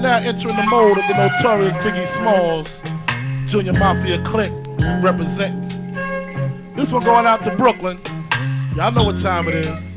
[0.00, 2.74] Now entering the mode of the notorious Biggie Smalls,
[3.44, 4.50] Junior Mafia Clique,
[5.02, 5.68] representing.
[6.74, 8.00] This one going out to Brooklyn.
[8.74, 9.92] Y'all know what time it is.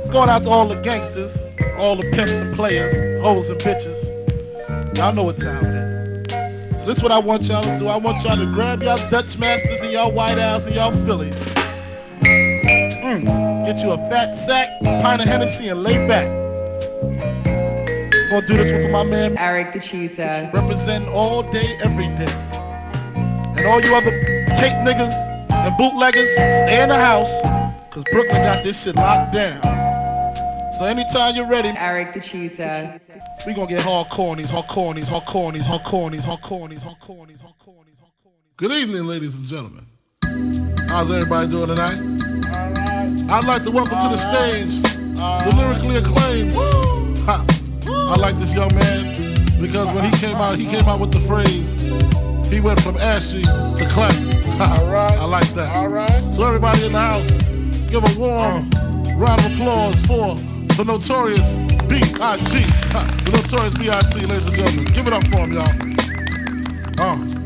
[0.00, 1.42] It's going out to all the gangsters,
[1.76, 4.96] all the pimps and players, hoes and bitches.
[4.96, 6.80] Y'all know what time it is.
[6.80, 7.86] So this is what I want y'all to do.
[7.88, 11.36] I want y'all to grab y'all Dutch Masters and y'all White House and y'all Phillies.
[12.22, 13.66] Mm.
[13.66, 16.43] Get you a fat sack, pint of Hennessy, and lay back.
[18.34, 20.52] Gonna do this one for my man Eric the Cheesehead.
[20.52, 22.26] representing all day, every day.
[23.56, 24.10] And all you other
[24.56, 25.14] tape niggas
[25.52, 27.30] and bootleggers, stay in the house,
[27.92, 29.62] cause Brooklyn got this shit locked down.
[30.76, 33.00] So anytime you're ready, Eric the Cheesehead.
[33.46, 36.22] we gonna get hardcore on these, hardcore on these, hardcore on these, hardcore on these,
[36.22, 38.54] hardcore on these, hardcore on these, hardcore on these, hardcore on these.
[38.56, 39.86] Good evening, ladies and gentlemen.
[40.88, 42.00] How's everybody doing tonight?
[42.48, 43.30] Alright.
[43.30, 44.82] I'd like to welcome to the stage
[45.14, 46.52] the lyrically acclaimed.
[47.26, 47.53] Ha.
[48.06, 49.14] I like this young man
[49.60, 51.82] because when he came out, he came out with the phrase,
[52.52, 54.32] he went from ashy to classy.
[54.60, 55.74] I like that.
[55.74, 56.32] All right.
[56.32, 57.30] So everybody in the house,
[57.90, 58.70] give a warm
[59.16, 60.34] round of applause for
[60.76, 61.56] the notorious
[61.88, 62.64] B.I.G.
[63.24, 64.26] The notorious B.I.G.
[64.26, 65.74] Ladies and gentlemen, give it up for him, y'all.
[66.98, 67.43] Uh.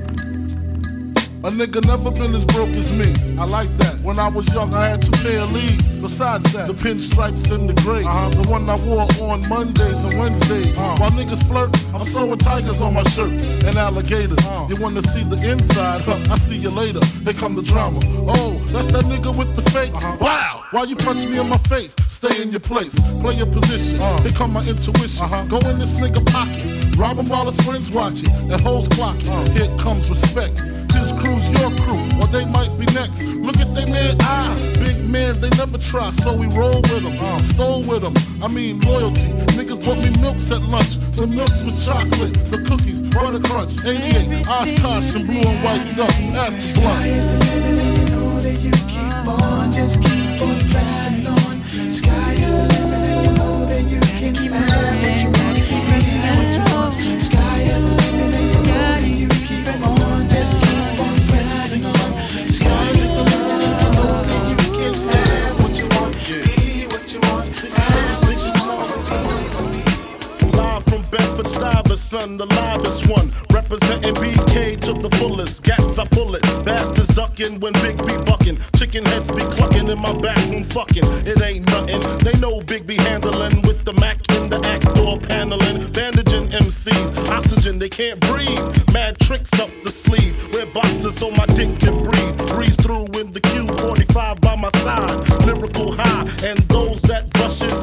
[1.49, 3.11] A nigga never been as broke as me.
[3.39, 3.99] I like that.
[4.01, 6.03] When I was young, I had two pair of leads.
[6.03, 8.05] Besides that, the pinstripes in the gray.
[8.05, 8.29] Uh-huh.
[8.29, 10.77] The one I wore on Mondays and Wednesdays.
[10.77, 10.97] Uh-huh.
[10.99, 13.33] While niggas flirt, I'm sewing tigers on my shirt
[13.65, 14.37] and alligators.
[14.41, 14.67] Uh-huh.
[14.69, 16.03] You wanna see the inside?
[16.03, 17.01] Huh, I see you later.
[17.25, 18.01] Here come the drama.
[18.29, 19.95] Oh, that's that nigga with the fake.
[20.21, 20.65] Wow!
[20.73, 21.97] Why you punch me in my face?
[22.09, 22.95] Stay in your place.
[23.23, 23.97] Play your position.
[24.23, 25.49] Here come my intuition.
[25.49, 26.95] Go in this nigga pocket.
[26.99, 28.29] Rob him while his friends watching.
[28.53, 29.49] And hoes clocking.
[29.57, 30.61] Here comes respect.
[30.99, 33.22] His crew's your crew, or they might be next.
[33.25, 37.16] Look at they man, ah, big man, they never try, so we roll with them,
[37.43, 38.15] stole with them.
[38.43, 39.28] I mean, loyalty.
[39.59, 44.47] Niggas bought me milks at lunch, the milks with chocolate, the cookies, butter crunch, 88,
[44.49, 46.15] Oshkosh, and blue and white duck.
[46.34, 50.59] Ask Sky is the limit and you know that you keep on, just keep on
[50.71, 51.62] pressing on.
[51.91, 56.10] Sky is the limit and you know that you can have what you want, press
[56.25, 57.21] what you want.
[57.21, 58.08] Sky is the limit
[72.38, 73.32] the livest one.
[73.53, 75.65] Representing BK to the fullest.
[75.65, 76.43] Gats, I pull it.
[76.65, 78.59] Bastards ducking when Big B bucking.
[78.76, 81.04] Chicken heads be clucking in my back room fucking.
[81.27, 82.00] It ain't nothing.
[82.19, 85.93] They know Big B handling with the Mac in the act door paneling.
[85.93, 87.28] Bandaging MCs.
[87.28, 88.93] Oxygen, they can't breathe.
[88.93, 90.34] Mad tricks up the sleeve.
[90.53, 92.37] Wear boxes so my dick can breathe.
[92.48, 95.28] Breeze through in the Q45 by my side.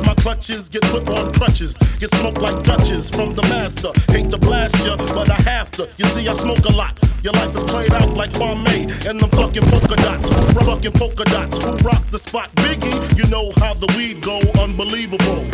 [0.05, 1.77] My clutches get put on crutches.
[1.99, 3.91] Get smoked like Dutches from the master.
[4.11, 5.89] Hate to blast ya, but I have to.
[5.97, 6.97] You see, I smoke a lot.
[7.23, 10.29] Your life is played out like Kwame and the fucking polka dots.
[10.29, 11.57] Who fucking polka dots?
[11.63, 12.51] Who rock the spot?
[12.55, 14.39] Biggie, you know how the weed go.
[14.61, 15.45] Unbelievable.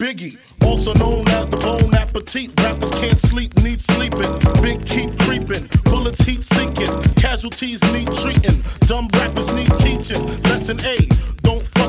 [0.00, 2.58] Biggie, also known as the Bone Appetit.
[2.58, 4.32] Rappers can't sleep, need sleeping.
[4.62, 7.02] Big keep creeping, bullets heat seeking.
[7.16, 8.64] Casualties need treating.
[8.88, 10.24] Dumb rappers need teaching.
[10.44, 10.96] Lesson A,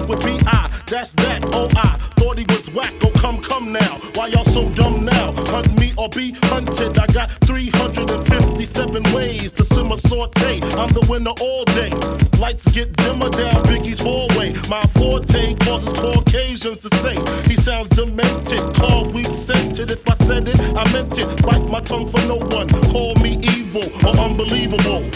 [0.07, 0.69] with B-I.
[0.87, 2.93] That's that, oh I thought he was whack.
[3.03, 3.99] Oh come, come now.
[4.15, 5.33] Why y'all so dumb now?
[5.47, 6.97] Hunt me or be hunted.
[6.97, 10.61] I got 357 ways to simmer saute.
[10.61, 11.91] I'm the winner all day.
[12.39, 14.53] Lights get dimmer down Biggie's hallway.
[14.67, 17.15] My forte causes Caucasians to say
[17.49, 18.73] he sounds demented.
[18.75, 19.91] Call weed scented.
[19.91, 21.41] If I said it, I meant it.
[21.43, 22.67] Bite my tongue for no one.
[22.91, 25.09] Call me evil or unbelievable.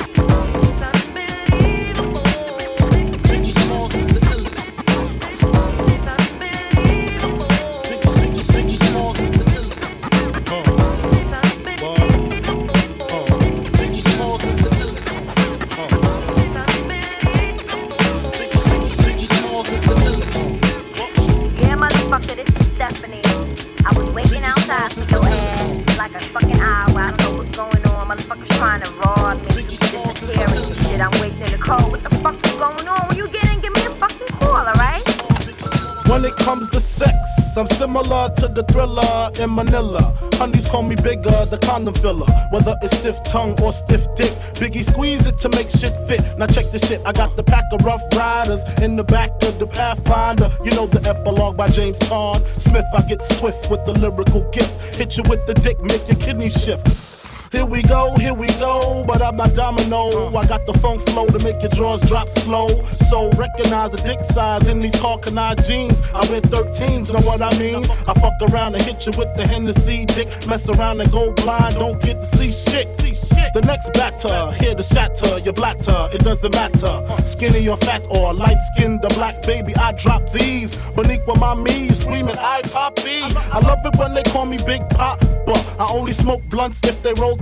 [37.95, 40.13] Similar to the Thrilla in Manila.
[40.33, 42.25] Honeys call me bigger, the condom filler.
[42.51, 46.19] Whether it's stiff tongue or stiff dick, Biggie squeeze it to make shit fit.
[46.38, 49.59] Now check the shit, I got the pack of rough riders in the back of
[49.59, 50.51] the Pathfinder.
[50.65, 52.83] You know the epilogue by James Todd Smith.
[52.94, 54.74] I get swift with the lyrical gift.
[54.95, 57.14] Hit you with the dick, make your kidney shift.
[57.56, 60.36] Here we go, here we go, but I'm not domino.
[60.36, 62.68] I got the funk flow to make your drawers drop slow.
[63.10, 66.02] So recognize the dick size in these Hawkeye jeans.
[66.13, 67.86] I wear 13s, know what I mean?
[68.07, 70.28] I fuck around and hit you with the Hennessy dick.
[70.48, 72.86] Mess around and go blind, don't get to see shit.
[73.56, 77.06] The next batter, here to shatter your blatter, it doesn't matter.
[77.25, 80.75] Skinny or fat or light skinned or black, baby, I drop these.
[80.92, 83.22] Beneath with my me screaming, I poppy.
[83.24, 87.02] I love it when they call me Big Pop, but I only smoke blunts if
[87.02, 87.38] they roll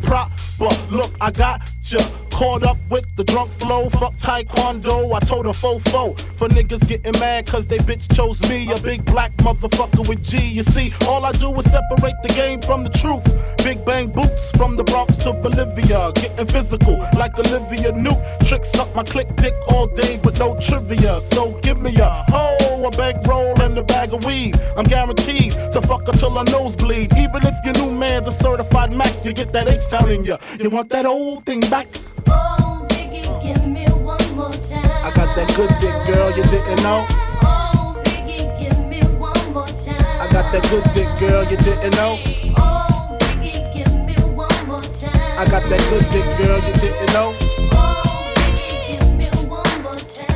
[0.60, 2.00] But look, I got ya
[2.32, 3.90] caught up with the drunk flow.
[3.90, 6.20] Fuck taekwondo, I told a fofo.
[6.38, 10.38] For niggas getting mad cause they bitch chose me, a big black motherfucker with G.
[10.38, 13.26] You see, all I do is separate the game from the truth.
[13.64, 16.12] Big bang boots from the Bronx to Bolivia.
[16.16, 18.18] Getting physical like Olivia Newt.
[18.46, 21.22] Tricks up my click dick all day with no trivia.
[21.32, 24.60] So give me a hoe, a bankroll, and a bag of weed.
[24.76, 27.14] I'm guaranteed to fuck until her nosebleed.
[27.18, 30.38] Even if you new man's a certified Mac, you get that H town in ya.
[30.60, 31.88] You want that old thing back?
[32.28, 34.86] Oh, Biggie, give me one more time.
[35.08, 37.08] I got that good dick, girl, you didn't know.
[37.42, 40.22] Oh, Biggie, give me one more time.
[40.22, 42.20] I got that good dick, girl, you didn't know.
[42.58, 45.40] Oh, Biggie, give me one more time.
[45.42, 47.34] I got that good dick, girl, you didn't know.
[47.74, 50.30] Oh, Biggie, give me one more time.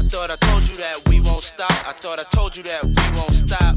[0.00, 1.76] I thought I told you that we won't stop.
[1.86, 3.76] I thought I told you that we won't stop.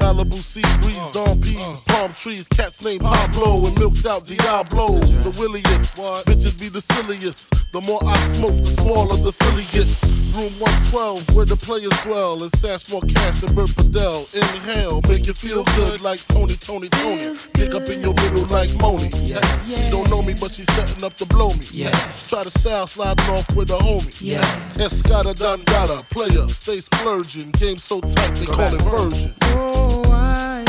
[0.00, 4.98] Malibu sea breeze, dawn peas, palm trees, cats named Pablo and milked out Diablo.
[4.98, 7.52] The williest, bitches be the silliest.
[7.72, 10.29] The more I smoke, the smaller the Philly gets.
[10.36, 10.52] Room
[10.94, 14.26] 112, where the players dwell, It's stash more cash than Bert Fidel.
[14.32, 17.34] Inhale, make you feel good like Tony, Tony, Tony.
[17.54, 19.10] Pick up in your middle like Moni.
[19.10, 21.66] She don't know me, but she's setting up to blow me.
[21.72, 21.90] Yeah.
[22.28, 24.14] Try to style sliding off with a homie.
[24.22, 24.42] Yeah.
[24.78, 27.50] Escada Dangada, player, stay splurging.
[27.52, 29.34] Game so tight, they call it version.
[29.54, 30.64] Oh, I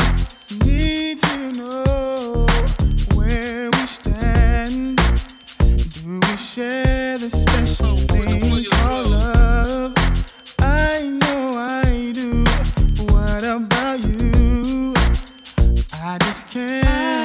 [0.64, 2.46] need to know
[3.14, 4.96] where we stand.
[5.58, 6.91] Do we share
[16.54, 17.21] I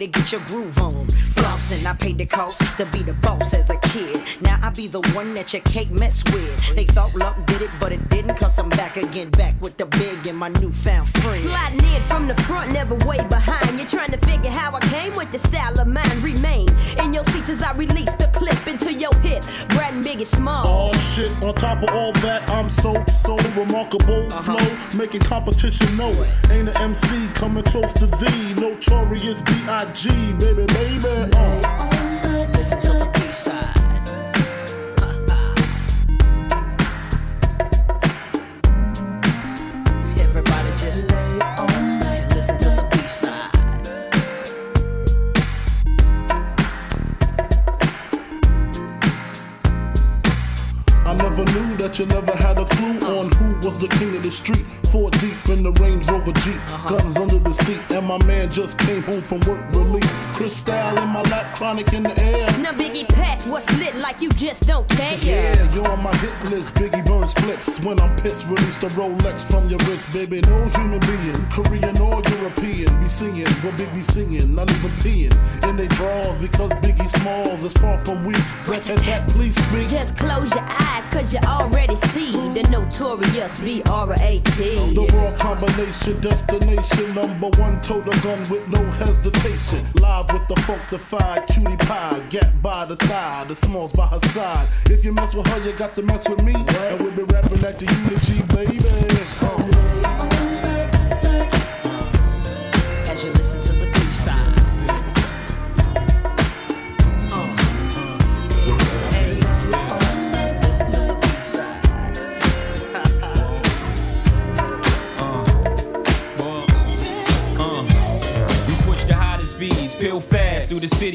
[0.00, 1.06] to get your groove on.
[1.36, 4.22] Flossing, I paid the cost to be the boss as a kid.
[4.40, 6.74] Now I be the one that you can't mess with.
[6.74, 8.34] They thought luck did it, but it didn't.
[8.36, 11.36] Cause I'm back again, back with the big and my newfound friend.
[11.36, 13.78] Sliding in from the front, never way behind.
[13.78, 16.22] You're trying to figure how I came with the style of mine.
[16.22, 16.68] Remain
[17.02, 18.14] in your seats as I release
[20.24, 20.64] Small.
[20.66, 24.28] Oh shit, on top of all that, I'm so, so remarkable.
[24.28, 26.12] Flow, making competition know.
[26.50, 28.54] Ain't an MC coming close to thee.
[28.54, 30.08] Notorious B.I.G.
[30.34, 31.30] Baby, baby.
[31.34, 32.48] Uh.
[32.52, 33.60] Listen to the B-side.
[33.60, 33.79] Everybody
[51.90, 54.64] that you never had a clue on who was the king of the street.
[54.92, 56.96] Four deep in the Range Rover Jeep, uh-huh.
[56.96, 60.12] guns under the seat, and my man just came home from work release.
[60.34, 62.46] Crystal in my lap, chronic in the air.
[62.60, 65.18] Now Biggie Pass, what's lit like you just don't care.
[65.22, 66.74] Yeah, you're on my hit list.
[66.74, 68.46] Biggie burns splits when I'm pissed.
[68.46, 70.40] Release the Rolex from your wrist, baby.
[70.46, 74.54] No human being, Korean or European, be singing what Big be singing.
[74.54, 75.34] Not even peeing
[75.68, 78.42] in they drawers because Biggie Smalls is far from weak.
[78.66, 79.88] Rat tat, please speak.
[79.88, 84.94] Just close your eyes, cause you already see the notorious B-R-A-T.
[84.94, 89.84] The raw combination, destination, number one, total gun with no hesitation.
[90.00, 94.68] Live with the funkified cutie pie, get by the thigh, the smalls by her side.
[94.86, 96.54] If you mess with her, you got to mess with me.
[96.54, 99.49] And we'll be rapping at the eulogy, baby.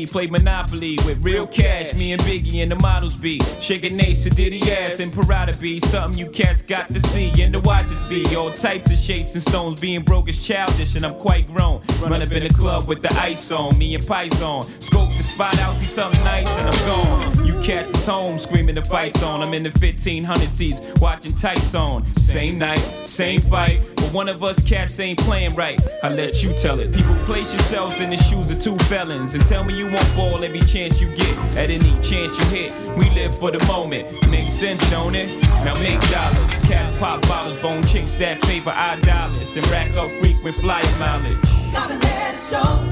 [0.05, 1.93] Play Monopoly with real cash.
[1.93, 6.17] Me and Biggie and the models be shaking Ace, Diddy ass, and Prada be something
[6.17, 7.31] you cats got to see.
[7.41, 9.79] And the watches be all types of shapes and stones.
[9.79, 11.81] Being broke is childish, and I'm quite grown.
[12.01, 14.63] Run up in the club with the ice on, me and Python.
[14.79, 17.45] Scope the spot out, see something nice, and I'm gone.
[17.45, 19.41] You cats is home screaming the fights on.
[19.41, 22.05] I'm in the 1500 seats watching Tyson.
[22.15, 23.94] Same night, same fight.
[24.15, 25.77] One of us cats ain't playing right.
[26.01, 26.93] I let you tell it.
[26.93, 30.41] People place yourselves in the shoes of two felons and tell me you won't ball
[30.41, 31.38] every chance you get.
[31.57, 34.07] At any chance you hit, we live for the moment.
[34.31, 35.27] Makes sense, don't it?
[35.65, 36.50] Now make dollars.
[36.65, 41.41] Cats pop bottles, bone chicks that favor our dollars and rack up frequent flyer mileage.
[41.74, 42.89] Gotta let it show.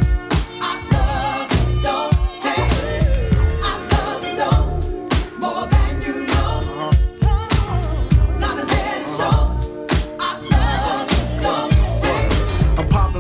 [0.60, 2.23] I love you, don't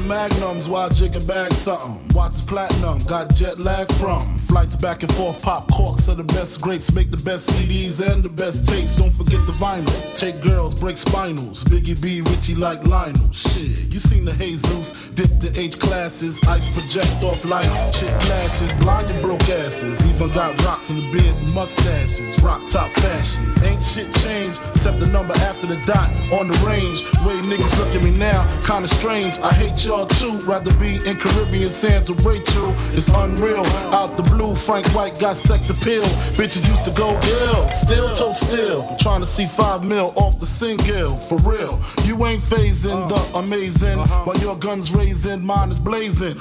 [0.07, 2.02] magnums while jigging back something.
[2.13, 4.38] Watch platinum, got jet lag from.
[4.39, 6.93] Flights back and forth, pop corks are the best grapes.
[6.93, 8.96] Make the best CDs and the best tapes.
[8.96, 9.89] Don't forget the vinyl.
[10.15, 11.63] Take girls, break spinals.
[11.63, 13.32] Biggie B, Richie like Lionel.
[13.32, 15.10] Shit, you seen the Jesus.
[15.10, 16.39] Dip the H classes.
[16.48, 18.00] Ice project off lights.
[18.00, 19.98] Chick flashes, blind and broke asses.
[20.13, 22.39] Even got rocks in the beard mustaches.
[22.43, 23.63] Rock top fashions.
[23.63, 27.01] Ain't shit changed except the number after the dot on the range.
[27.25, 29.39] Way niggas look at me now, kinda strange.
[29.39, 30.38] I hate y'all too.
[30.46, 31.70] Rather be in Caribbean
[32.03, 32.74] sands with Rachel.
[32.98, 33.65] It's unreal.
[33.93, 36.03] Out the blue, Frank White got sex appeal.
[36.33, 37.72] Bitches used to go ill.
[37.72, 38.95] Still toe still.
[38.98, 41.15] Trying to see five mil off the single.
[41.15, 41.79] For real.
[42.05, 44.00] You ain't phasing the amazing.
[44.00, 44.24] Uh-huh.
[44.25, 46.38] While your guns raising, mine is blazing.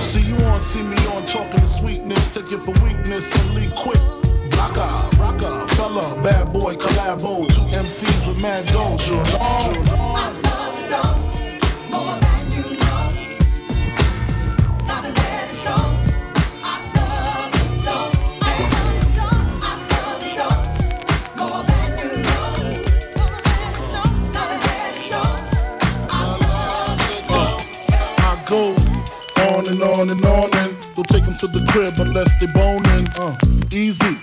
[0.00, 2.34] see you on, see me on, talking to sweetness.
[2.34, 4.00] Take it for weakness and leave quick.
[4.58, 7.48] Rocker, rocker, fella, bad boy, collabo.
[7.48, 9.69] Two MCs with mad I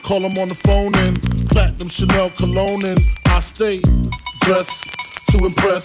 [0.07, 3.81] call them on the phone and platinum Chanel cologne and I stay
[4.39, 4.85] dressed
[5.31, 5.83] to impress,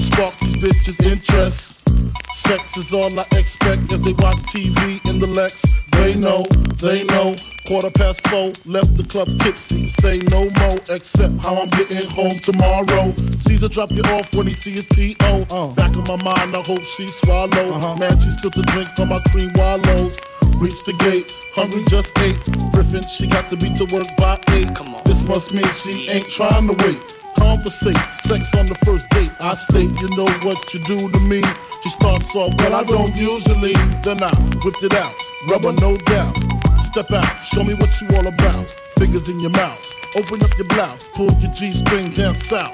[0.00, 1.86] spark these bitches' interest.
[2.34, 5.62] Sex is all I expect as they watch TV in the Lex.
[5.92, 6.42] They know,
[6.82, 7.36] they know.
[7.68, 9.86] Quarter past four, left the club tipsy.
[10.02, 13.14] Say no more, except how I'm getting home tomorrow.
[13.46, 15.46] Caesar drop you off when he see his P.O.
[15.50, 17.96] Uh, back of my mind, I hope she swallow.
[17.96, 20.35] Man, she spilled the drink from my cream wallows.
[20.58, 22.40] Reach the gate, hungry just ate.
[22.72, 24.74] Griffin, she got to be to work by eight.
[24.74, 25.02] Come on.
[25.04, 26.98] This must mean she ain't trying to wait.
[27.36, 29.30] Conversate, sex on the first date.
[29.40, 31.42] I state, you know what you do to me.
[31.82, 33.74] She starts off, but I don't usually.
[34.00, 34.32] Then I
[34.64, 35.12] whipped it out,
[35.50, 36.34] rubber no doubt.
[36.80, 38.64] Step out, show me what you all about.
[38.96, 39.84] Fingers in your mouth,
[40.16, 42.72] open up your blouse, pull your G string down south.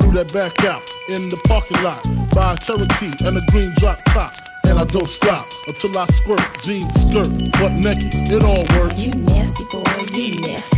[0.00, 2.02] Threw that back out in the parking lot.
[2.34, 4.32] Buy a Cherokee and a green drop top.
[4.66, 9.00] And I don't stop until I squirt, jeans, skirt, butt naked, it all works.
[9.00, 9.82] You nasty boy,
[10.12, 10.75] you nasty.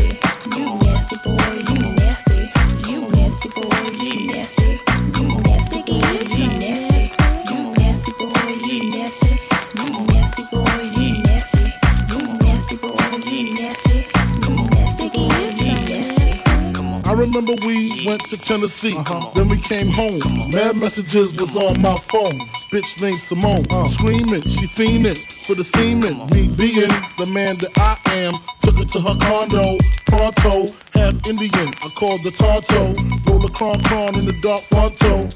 [17.19, 18.97] Remember we went to Tennessee,
[19.35, 20.21] then we came home.
[20.53, 22.39] Mad messages was on my phone.
[22.71, 26.19] Bitch named Simone, screaming, she fiending for the semen.
[26.31, 31.69] Me being the man that I am, took her to her condo, pronto, half Indian.
[31.83, 32.95] I called the Tarto.
[33.27, 35.33] Roll a cron cron in the dark Fonto.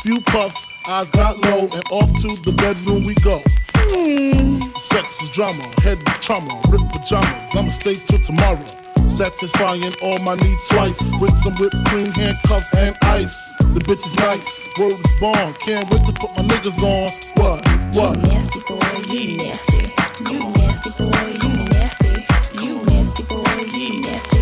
[0.00, 3.38] Few puffs, eyes got low, and off to the bedroom we go.
[3.74, 4.60] Hmm.
[4.60, 7.54] Sex is drama, head is trauma, rip pajamas.
[7.54, 8.77] I'ma stay till tomorrow.
[9.16, 13.48] Satisfying all my needs twice with some whipped cream, handcuffs, and ice.
[13.58, 14.46] The bitch is nice,
[14.78, 15.54] word is born.
[15.60, 17.10] Can't wait to put my niggas on.
[17.36, 17.66] What?
[17.96, 18.16] What?
[18.16, 18.78] You nasty boy,
[19.12, 19.92] you nasty.
[20.30, 22.26] You nasty boy, you nasty.
[22.62, 24.38] You nasty boy, you nasty.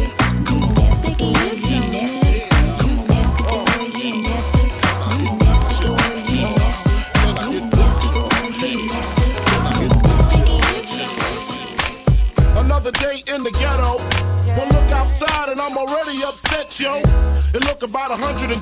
[0.48, 2.32] You nasty you nasty.
[2.82, 3.64] You nasty boy,
[3.96, 4.64] you nasty.
[5.10, 6.92] You nasty boy, you nasty.
[7.50, 9.26] You nasty boy, you nasty.
[9.80, 12.58] You nasty kid, you nasty.
[12.58, 14.05] Another day in the ghetto.
[15.16, 17.00] Outside and I'm already upset, yo.
[17.56, 18.52] It look about 102.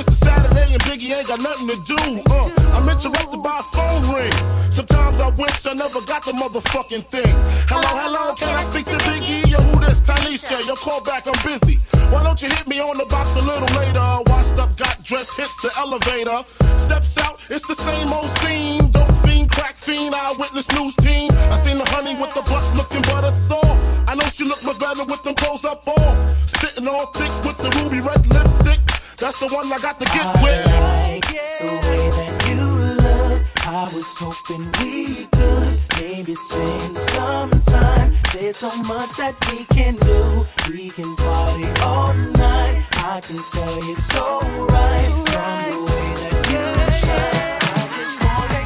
[0.00, 2.22] It's a Saturday and Biggie ain't got nothing to do.
[2.24, 4.32] Uh, I'm interrupted by a phone ring.
[4.72, 7.34] Sometimes I wish I never got the motherfucking thing.
[7.68, 9.44] Hello, hello, can I speak to Biggie?
[9.50, 10.00] Yo, who this?
[10.00, 11.76] Tanisha, your call back, I'm busy.
[12.08, 14.24] Why don't you hit me on the box a little later?
[14.24, 16.48] Washed up, got dressed, hits the elevator.
[16.80, 18.90] Steps out, it's the same old scene.
[18.90, 21.28] Dope fiend, crack fiend, eyewitness news team.
[21.52, 23.99] I seen the honey with the bust looking butter soft.
[24.40, 26.48] I know she look much better with them clothes up off.
[26.48, 28.80] Sitting all thick with the ruby red lipstick.
[29.18, 30.66] That's the one I got to get with.
[30.66, 31.28] like
[31.60, 32.64] the way that you
[33.04, 33.42] look.
[33.66, 38.14] I was hoping we could maybe spend some time.
[38.32, 40.46] There's so much that we can do.
[40.70, 42.82] We can party all night.
[42.96, 44.40] I can tell you're so
[44.72, 46.64] right from the way that you
[47.02, 47.60] shine.
[47.60, 48.60] I just wanna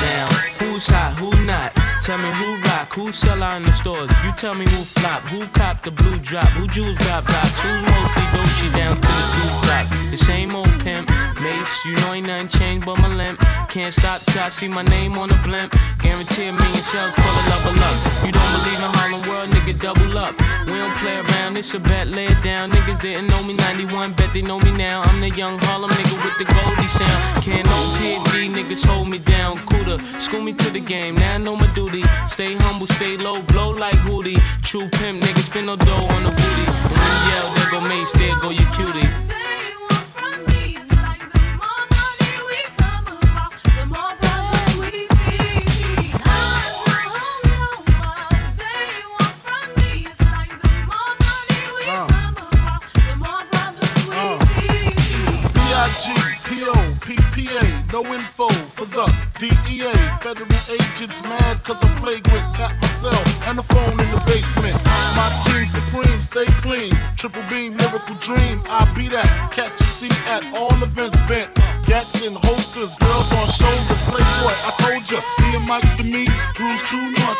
[0.00, 0.26] Now,
[0.64, 1.74] who's hot, who not?
[2.02, 4.10] Tell me who who sell out in the stores.
[4.24, 7.82] You tell me who flop, who cop the blue drop, who jewels got blocks, who's
[7.82, 9.86] mostly Dolce down to the two top.
[10.10, 11.08] The same old pimp,
[11.40, 13.40] mace, you know ain't nothing changed but my limp.
[13.68, 15.72] Can't stop till I see my name on the blimp.
[16.00, 17.96] Guarantee a million sales, pull a level up.
[18.24, 20.34] You don't believe in Harlem World, nigga, double up.
[20.66, 22.70] We don't play around, it's a bet, lay it down.
[22.70, 25.02] Niggas didn't know me 91, bet they know me now.
[25.02, 27.44] I'm the young Harlem nigga with the Goldie sound.
[27.44, 29.58] Can't no PD, niggas hold me down.
[29.66, 32.02] Cooler, school me to the game, now I know my duty.
[32.26, 34.40] Stay humble, stay low, blow like Hootie.
[34.62, 36.66] True pimp, niggas spin no dough on the booty.
[36.88, 37.80] When you yell, there go
[38.12, 39.08] there go your cutie.
[57.92, 59.04] No info for the
[59.38, 59.92] DEA.
[60.22, 61.41] Federal agents mad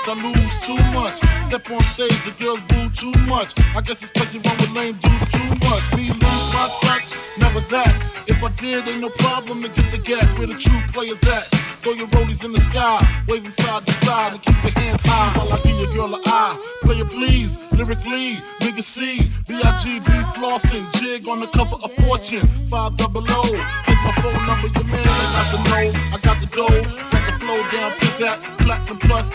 [0.08, 1.18] I lose too much.
[1.46, 3.54] Step on stage, the girls boo too much.
[3.76, 5.84] I guess it's cause you run with lame dudes too much.
[5.94, 7.94] Me lose my touch, never that.
[8.26, 11.46] If I did, ain't no problem to get the gap where the true players at.
[11.82, 15.38] Throw your rollies in the sky, waving side to side, and keep your hands high
[15.38, 16.54] while I give your girl an eye.
[16.82, 22.96] Play it please, lyrically, nigga C, B-I-G-B flossing, jig on the cover of Fortune, five
[22.96, 23.42] double O.
[23.86, 27.26] Here's my phone number, your man, I got the know, I got the dough, got
[27.26, 29.30] the flow down, pizzat, platinum plus,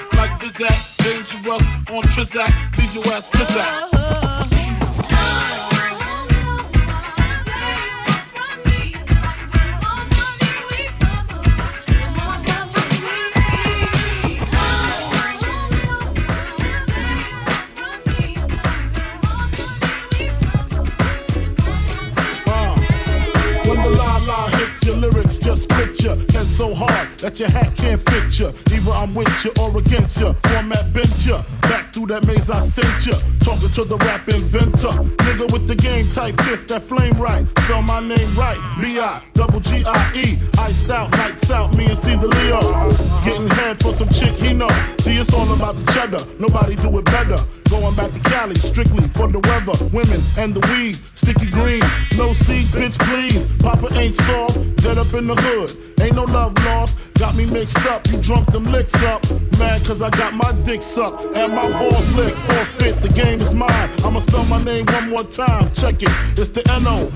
[1.47, 4.16] dangerous on Trizak, leave your ass pizzat.
[26.57, 28.49] So hard that your hat can't fit ya.
[28.73, 30.33] Either I'm with ya or against ya.
[30.49, 31.37] Format bent you.
[31.69, 33.13] Back through that maze I sent ya.
[33.45, 34.95] Talking to the rap inventor.
[35.21, 37.45] Nigga with the game type fifth, that flame right.
[37.61, 38.57] Spell my name right.
[38.81, 40.39] B-I, double G-I-E.
[40.57, 42.59] Iced out, lights out, me and Caesar Leo.
[43.23, 44.69] Getting head for some chick he know.
[44.97, 46.23] See, it's all about the cheddar.
[46.39, 47.37] Nobody do it better.
[47.69, 50.97] Going back to Cali, strictly for the weather, women, and the weed.
[51.17, 51.81] Sticky green,
[52.15, 53.43] no seed, bitch, please.
[53.57, 55.71] Papa ain't soft, dead up in the hood.
[55.99, 58.05] Ain't no love lost, got me mixed up.
[58.11, 59.23] You drunk them licks up.
[59.57, 62.37] Mad cause I got my dick sucked and my balls licked.
[62.37, 63.89] Forfeit, the game is mine.
[64.05, 65.71] I'ma spell my name one more time.
[65.73, 66.11] Check it.
[66.37, 67.09] It's the N-O-T-O-R-I-O-U-S.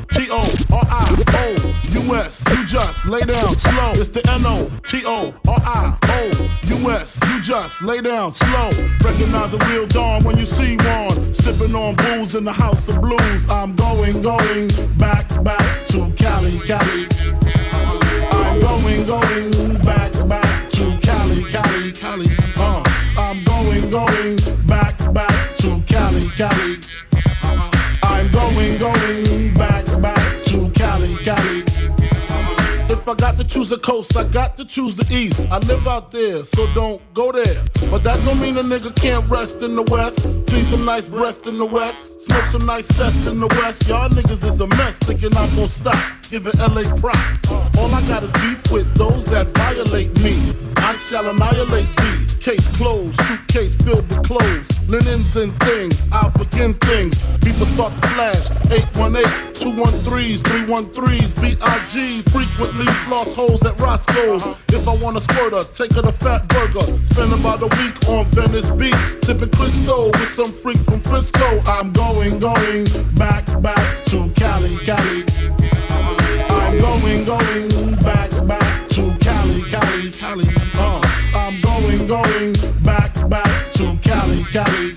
[2.50, 3.92] You just lay down slow.
[3.92, 4.80] It's the N-O-T-O-R-I-O-U-S.
[7.30, 8.70] You just lay down slow.
[9.06, 11.34] Recognize a real dawn when you see one.
[11.36, 13.52] Sipping on booze in the house of blues.
[13.52, 17.08] I'm going, going back, back to Cali, Cali.
[18.32, 19.52] I'm going, going
[19.86, 22.61] back, back to Cali, Cali, Cali.
[33.42, 35.50] To choose the coast, I got to choose the east.
[35.50, 37.64] I live out there, so don't go there.
[37.90, 40.22] But that don't mean a nigga can't rest in the west.
[40.52, 42.24] See some nice breasts in the west.
[42.26, 43.88] Smoke some nice sets in the west.
[43.88, 45.98] Y'all niggas is a mess, thinking I'm gonna stop.
[46.30, 47.52] Giving LA props.
[47.80, 50.38] All I got is beef with those that violate me.
[50.78, 52.31] I shall annihilate thee.
[52.42, 56.02] Case closed, suitcase filled with clothes, linens and things.
[56.12, 57.22] I'll begin things.
[57.38, 58.42] People start to flash.
[58.72, 59.22] 818,
[59.54, 62.24] 213s, 313s, BIG.
[62.32, 64.44] Frequently floss holes at Roscoe's.
[64.74, 66.82] If I want a squirter, take her to Fat Burger.
[67.14, 71.46] Spend about a week on Venice Beach, sipping Crisco with some freaks from Frisco.
[71.68, 72.86] I'm going, going
[73.18, 75.26] back, back to Cali, Cali.
[76.50, 80.48] I'm going, going back, back to Cali, Cali, Cali.
[80.74, 81.01] Uh,
[82.12, 82.52] going,
[82.84, 84.96] back, back to Cali, Cali.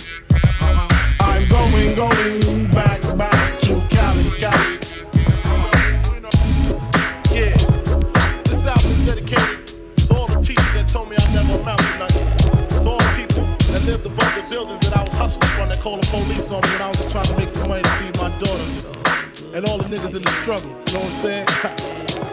[1.21, 4.75] I'm going, going back, back to Cali, Cali.
[7.31, 7.55] Yeah,
[8.51, 9.63] this album is dedicated
[9.95, 12.83] to all the teachers that told me I never amount to nothing.
[12.83, 15.79] To all the people that lived above the buildings that I was hustling from that
[15.79, 17.95] called the police on me when I was just trying to make some money to
[18.03, 19.55] feed my daughter.
[19.55, 22.11] And all the niggas in the struggle, you know what I'm saying?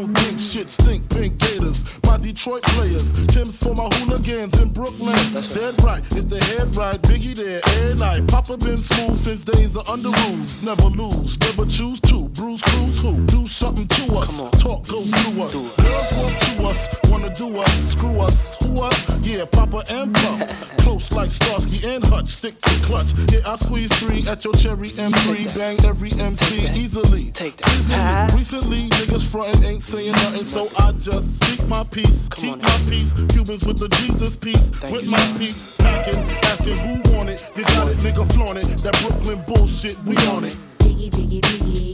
[0.00, 1.08] Don't think shit stink.
[1.10, 3.12] Pink gators, my Detroit players.
[3.28, 5.16] Tim's for my hooligans in Brooklyn.
[5.54, 8.26] Dead right, if the head right, Biggie there every night.
[8.28, 10.62] Papa been smooth since days of under rules.
[10.62, 12.28] Never lose, never choose to.
[12.30, 13.26] Bruise, cruise, who?
[13.26, 14.40] Do something to us.
[14.60, 15.54] Talk, go through us.
[15.54, 17.92] Girls want to us, wanna do us.
[17.92, 19.26] Screw us, who us?
[19.26, 20.48] Yeah, Papa and Pump.
[20.78, 23.12] Close like Starsky and Hutch, stick to clutch.
[23.32, 25.56] Yeah, I squeeze three at your cherry M3.
[25.56, 27.30] Bang every MC easily.
[27.32, 28.32] Take that.
[28.34, 32.28] Recently, niggas frontin' ain't saying nothing, so I just speak my peace.
[32.30, 33.12] Keep my peace.
[33.28, 34.70] Cubans with the Jesus piece.
[34.90, 35.76] with my peace.
[35.76, 37.50] Packing, asking who want it.
[37.56, 38.66] You got it, nigga, flaunt it.
[38.82, 40.52] That Brooklyn bullshit, we on it.
[40.80, 41.87] Biggie, biggie, biggie, can't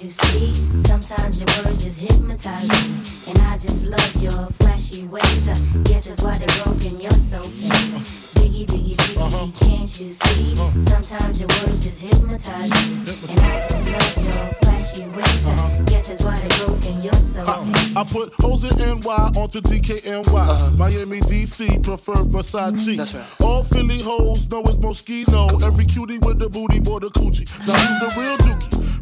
[0.00, 0.54] you see?
[0.86, 3.02] Sometimes your words just hypnotize me.
[3.28, 5.48] And I just love your flashy ways.
[5.48, 8.00] I guess that's why they're broken, you're so fake.
[8.40, 9.48] Biggie, biggie, biggie, uh-huh.
[9.60, 10.52] can't you see?
[10.54, 10.80] Uh-huh.
[10.80, 13.02] Sometimes your words just hypnotize me.
[13.28, 15.48] And I just love your flashy ways.
[15.48, 15.82] I uh-huh.
[15.84, 17.96] guess that's why they're broken, you're so fake.
[17.96, 20.76] I put hoes in NY onto DKNY.
[20.76, 22.96] Miami, DC, prefer Versace.
[22.96, 23.44] Mm-hmm.
[23.44, 25.62] All Philly hoes know it's Moschino.
[25.62, 27.44] Every cutie with the booty, boy, the Coogi.
[27.66, 29.01] Now who's the real dookie?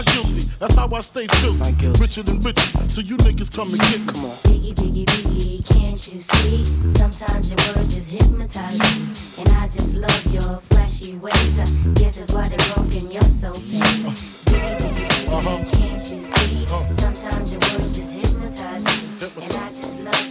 [0.05, 0.43] not guilty.
[0.59, 1.53] That's how I stay true.
[1.99, 4.07] Richer than richer, so you niggas come and get me.
[4.07, 4.37] Come on.
[4.47, 6.65] Biggie, biggie, biggie, can't you see?
[6.89, 9.07] Sometimes your words just hypnotize me.
[9.39, 11.59] And I just love your flashy ways.
[11.59, 13.81] I guess that's why they're broken, you're so fake.
[13.81, 15.63] Biggie, biggie, biggie, uh-huh.
[15.71, 16.65] can't you see?
[16.65, 16.93] Uh-huh.
[16.93, 19.45] Sometimes your words just hypnotize me.
[19.45, 20.30] And I just love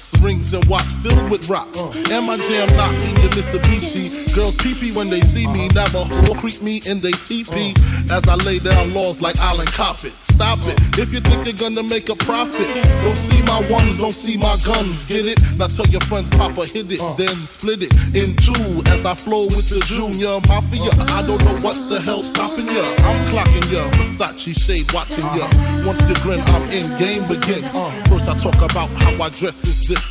[0.21, 1.79] Rings and watch filled with rocks.
[2.11, 4.33] And my jam knocking the Mitsubishi.
[4.35, 5.67] Girls pee when they see me.
[5.69, 7.73] Navajo creep me in they teepee.
[8.09, 10.13] As I lay down laws like Island Coppet.
[10.21, 10.77] Stop it.
[10.99, 12.67] If you think you're gonna make a profit,
[13.03, 15.05] don't see my ones, don't see my guns.
[15.07, 15.39] Get it?
[15.57, 18.83] Now tell your friends, Papa hit it, then split it in two.
[18.91, 20.91] As I flow with the Junior Mafia.
[21.17, 22.83] I don't know what the hell's stopping ya.
[23.09, 23.89] I'm clocking ya.
[23.91, 25.49] Versace shade watching ya.
[25.85, 27.63] Once you grin, I'm in game begin.
[28.05, 30.10] First I talk about how I dress is this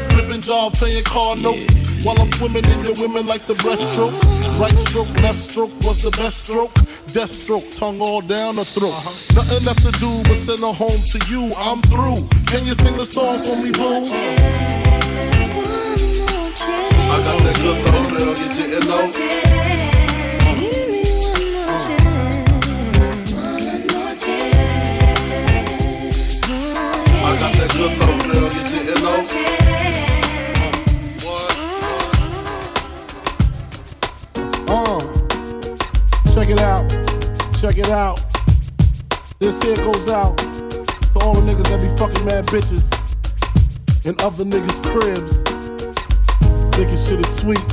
[0.41, 2.03] Flipping job, playing car notes.
[2.03, 4.19] While I'm swimming in your women like the breaststroke.
[4.59, 6.73] Right stroke, left stroke was the best stroke.
[7.13, 8.91] Death stroke, tongue all down the throat.
[8.91, 9.35] Uh-huh.
[9.35, 11.53] Nothing left to do but send her home to you.
[11.55, 12.27] I'm through.
[12.47, 14.03] Can you sing the song for me, boo?
[17.03, 19.09] I got that good love, girl, you didn't know.
[27.23, 29.60] I got that good love, girl, you didn't know.
[36.51, 36.89] It out.
[37.59, 38.19] Check it out.
[39.39, 42.91] This here goes out to all the niggas that be fucking mad bitches
[44.05, 45.41] in other niggas' cribs.
[46.75, 47.65] Thinking shit is sweet.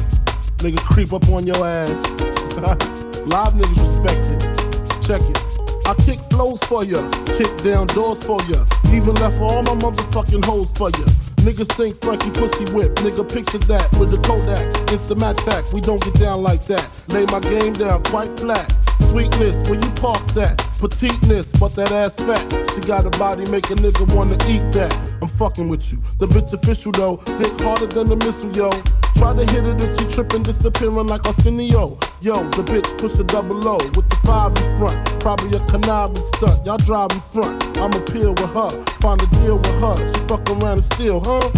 [0.58, 2.08] Nigga creep up on your ass.
[3.26, 5.02] Live niggas respect it.
[5.02, 5.48] Check it.
[5.86, 10.44] I kick flows for ya, kick down doors for ya, even left all my motherfucking
[10.44, 11.27] hoes for ya.
[11.48, 15.72] Niggas think Frankie pussy whip, nigga picture that with the Kodak, Instamatic.
[15.72, 16.86] We don't get down like that.
[17.08, 18.70] Lay my game down quite flat.
[19.08, 20.58] Sweetness, when you park that.
[20.78, 22.44] Petiteness, but that ass fat.
[22.74, 25.07] She got a body, make a nigga wanna eat that.
[25.20, 25.98] I'm fucking with you.
[26.18, 28.70] The bitch official though, think harder than a missile, yo.
[29.16, 31.98] Try to hit it if she tripping, disappearing like Arsenio.
[32.20, 35.20] Yo, the bitch push a double O with the five in front.
[35.20, 36.64] Probably a conniving stunt.
[36.64, 37.78] Y'all drive in front.
[37.78, 39.96] I'ma peel with her, find a deal with her.
[39.96, 41.50] She fuck around and steal, huh?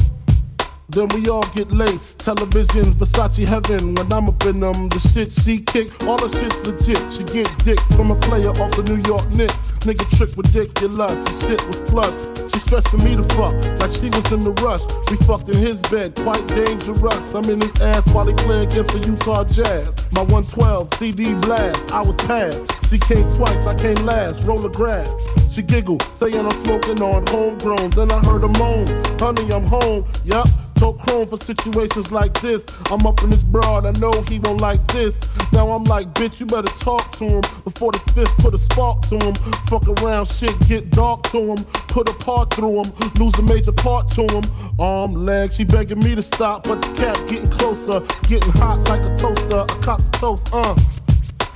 [0.88, 2.18] Then we all get laced.
[2.18, 3.94] Televisions, Versace heaven.
[3.94, 7.12] When I'm up in them, the shit she kick, all the shit's legit.
[7.12, 9.54] She get dick from a player off the New York Knicks.
[9.84, 11.12] Nigga trick ridiculous.
[11.12, 12.29] The shit was plush.
[12.52, 14.82] She stressing me to fuck like she was in the rush.
[15.10, 17.34] We fucked in his bed, quite dangerous.
[17.34, 20.10] I'm in his ass while he play against the Utah Jazz.
[20.12, 22.66] My 112 CD blast, I was passed.
[22.90, 24.44] She came twice, I came last.
[24.44, 25.08] Roll the grass.
[25.48, 27.90] She giggled, saying I'm smoking on homegrown.
[27.90, 28.86] Then I heard her moan,
[29.18, 30.04] honey, I'm home.
[30.24, 30.48] Yup.
[30.80, 32.64] Talk chrome for situations like this.
[32.90, 35.28] I'm up in this broad, I know he won't like this.
[35.52, 39.02] Now I'm like, bitch, you better talk to him before the fifth put a spark
[39.10, 39.34] to him.
[39.68, 41.58] Fuck around, shit get dark to him.
[41.88, 44.42] Put a part through him, lose a major part to him.
[44.78, 49.04] Arm, leg, she begging me to stop, but the cat getting closer, getting hot like
[49.04, 49.58] a toaster.
[49.58, 50.74] A cock's toast, uh.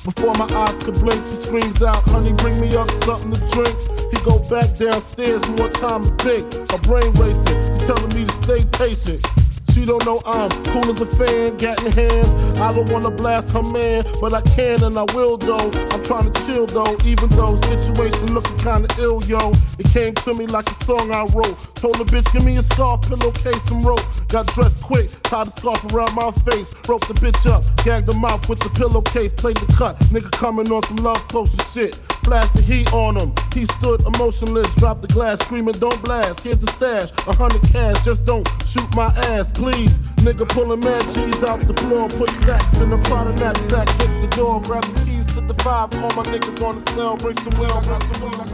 [0.05, 3.94] Before my eyes could blink, she screams out, honey, bring me up something to drink.
[4.11, 6.71] He go back downstairs, more time to think.
[6.71, 9.34] My brain racing, she's telling me to stay patient.
[9.75, 12.59] She don't know I'm cool as a fan, gat in hand.
[12.59, 15.69] I don't wanna blast her man, but I can and I will though.
[15.91, 19.53] I'm trying to chill though, even though situation looking kinda ill, yo.
[19.81, 21.59] It came to me like a song I wrote.
[21.75, 24.05] Told the bitch, give me a scarf, pillowcase, and rope.
[24.29, 28.15] Got dressed quick, tied a scarf around my face, roped the bitch up, gagged the
[28.15, 29.99] mouth with the pillowcase, played the cut.
[30.15, 32.01] Nigga coming on some love potion shit.
[32.25, 33.35] Flash the heat on him.
[33.53, 36.41] He stood emotionless, dropped the glass, screaming, Don't blast.
[36.41, 39.97] Here's the stash, a hundred cash, just don't shoot my ass, please.
[40.25, 44.29] Nigga pulling mad cheese out the floor, put stacks in the Prada knapsack, hit the
[44.37, 47.55] door, grab the keys to the five, call my niggas on the cell, bring some
[47.59, 48.47] wheel, got some some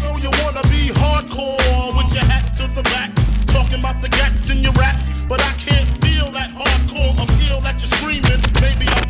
[0.00, 3.10] So you wanna be hardcore with your hat to the back,
[3.46, 7.80] talking about the gats in your raps, but I can't feel that hardcore appeal that
[7.80, 8.40] you're screaming.
[8.60, 9.08] Maybe I'm.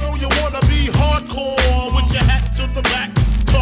[0.00, 3.10] So you wanna be hardcore with your hat to the back,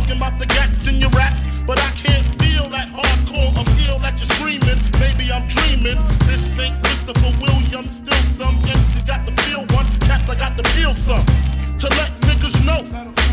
[0.09, 4.17] talking about the gats in your raps, but I can't feel that hardcore appeal that
[4.17, 4.81] you're screaming.
[5.01, 5.99] Maybe I'm dreaming.
[6.25, 10.65] This ain't Christopher Williams, still some MC got the feel one, cats I got the
[10.71, 11.25] feel some.
[11.79, 12.83] To let niggas know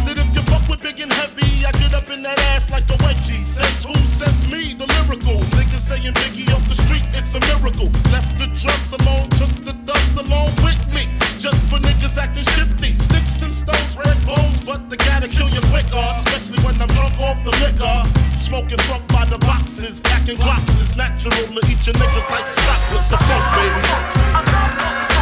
[0.06, 2.88] that if you fuck with big and heavy, I get up in that ass like
[2.90, 3.44] a wedgie.
[3.56, 3.96] Says who?
[4.20, 5.40] Says me, the lyrical.
[5.56, 7.88] Niggas saying Biggie off the street, it's a miracle.
[8.12, 9.74] Left the drugs alone, took the
[10.16, 11.08] dubs along with me.
[11.40, 12.96] Just for niggas acting shifty.
[12.96, 15.94] Sticks and stones, red bones, but they gotta kill you quicker.
[15.94, 18.40] Uh, especially when I'm drunk off the liquor.
[18.40, 20.74] Smoking funk by the boxes, packing glocks.
[20.96, 23.10] Natural to eat your niggas like chocolates.
[23.10, 25.15] The funk, baby.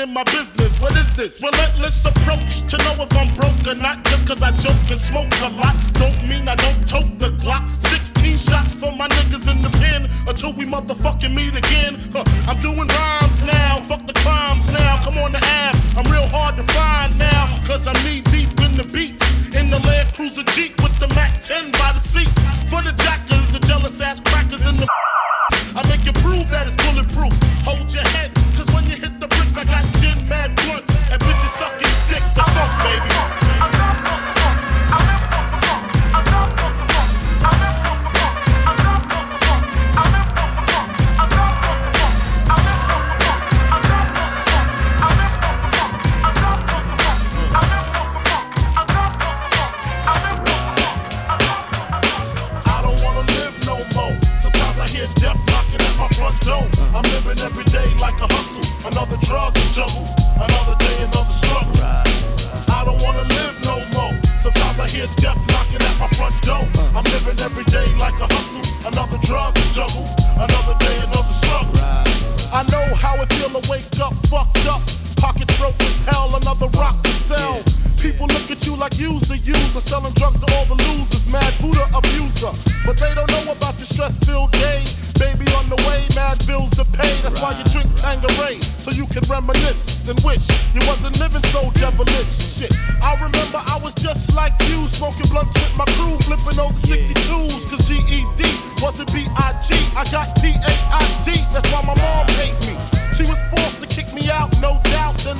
[0.00, 0.59] In my business.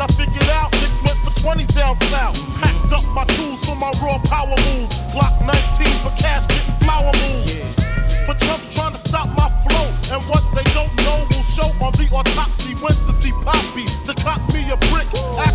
[0.00, 2.40] I figured out niggas went for 20 down south.
[2.56, 4.88] Packed up my tools for my raw power move.
[5.12, 5.52] Glock 19
[6.00, 7.60] for casket flower moves.
[8.24, 10.16] For Trump's trying to stop my flow.
[10.16, 12.74] And what they don't know will show on the autopsy.
[12.80, 15.06] Went to see Poppy to cop me a brick.
[15.36, 15.49] Asked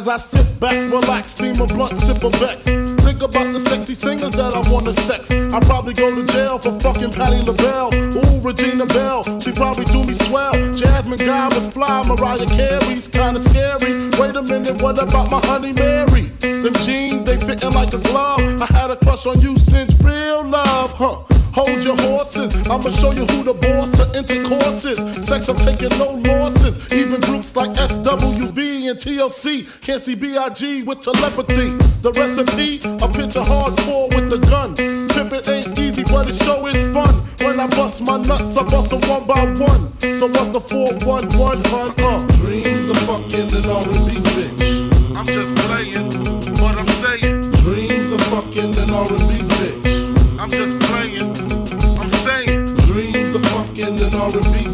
[0.00, 2.64] As I sit back, relax, steam a blunt, sip a Becks.
[3.04, 5.30] Think about the sexy singers that I wanna sex.
[5.30, 7.92] I probably go to jail for fucking Patti LaBelle.
[8.16, 10.54] Ooh, Regina Belle, she probably do me swell.
[10.72, 14.08] Jasmine Guy was fly, Mariah Carey's kinda scary.
[14.18, 16.30] Wait a minute, what about my honey Mary?
[16.40, 18.40] Them jeans, they fitting like a glove.
[18.58, 21.18] I had a crush on you since real love, huh?
[21.52, 24.98] Hold your horses, I'ma show you who the boss of intercourse is.
[25.26, 26.78] Sex, I'm taking no losses.
[26.92, 28.59] Even groups like SWV
[28.90, 31.70] and TLC can't see BIG with telepathy.
[32.02, 34.74] The recipe, a picture hardcore with the gun.
[34.74, 37.14] Pimpin' ain't easy, but it sure is fun.
[37.38, 39.92] When I bust my nuts, I bust 'em one by one.
[40.18, 41.94] So what's the 411 hun?
[42.00, 45.16] Uh, dreams of fucking an R&B bitch.
[45.16, 46.10] I'm just playing,
[46.58, 47.50] what I'm saying.
[47.62, 50.40] Dreams of fucking an R&B bitch.
[50.40, 51.30] I'm just playing,
[52.00, 52.74] I'm saying.
[52.88, 54.69] Dreams of fucking an R&B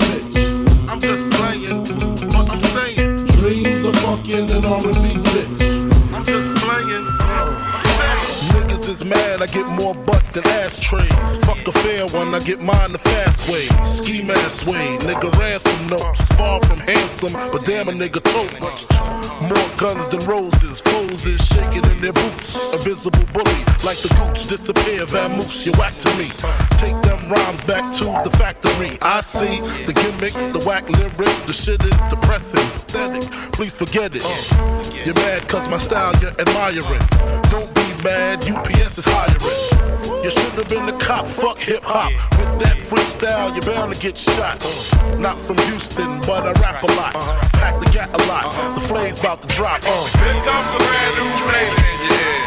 [4.26, 6.12] Dreams of fucking an R&B bitch.
[6.12, 7.04] I'm just playing.
[8.50, 11.38] Niggas is mad, I get more butt than ashtrays.
[11.46, 13.68] Fuck a fair one, I get mine the fast way.
[13.84, 16.26] Ski mask way, nigga ransom notes.
[16.32, 16.75] Far from
[17.22, 18.60] but damn a nigga tote.
[19.40, 22.68] More guns than roses, foes is shaking in their boots.
[22.68, 26.28] A visible bully, like the gooch disappear, vamoose, you whack to me.
[26.76, 28.98] Take them rhymes back to the factory.
[29.02, 33.30] I see the gimmicks, the whack lyrics, the shit is depressing, pathetic.
[33.52, 34.22] Please forget it.
[35.06, 37.06] You're mad cause my style you're admiring.
[37.50, 39.75] Don't be mad, UPS is hiring.
[40.26, 42.10] You should have been a cop, fuck hip hop.
[42.34, 44.58] With that freestyle, you're bound to get shot.
[45.22, 47.14] Not from Houston, but I rap a lot.
[47.54, 48.50] Pack the gat a lot.
[48.74, 49.86] The flame's about to drop.
[49.86, 49.94] Uh.
[50.18, 52.42] Here comes a brand new flavor in your ear.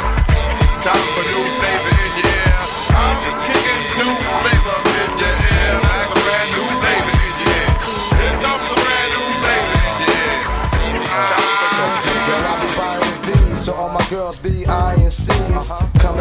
[0.83, 2.59] Time for new flavor in your ear.
[2.99, 4.11] I'm just kicking new
[4.43, 5.71] flavor in your ear.
[5.79, 7.79] Like a brand new flavor in your ear.
[8.11, 10.51] Here comes a brand new flavor in your ear.
[12.27, 15.71] Yo, I be buying these, so all my girls be eyeing C's.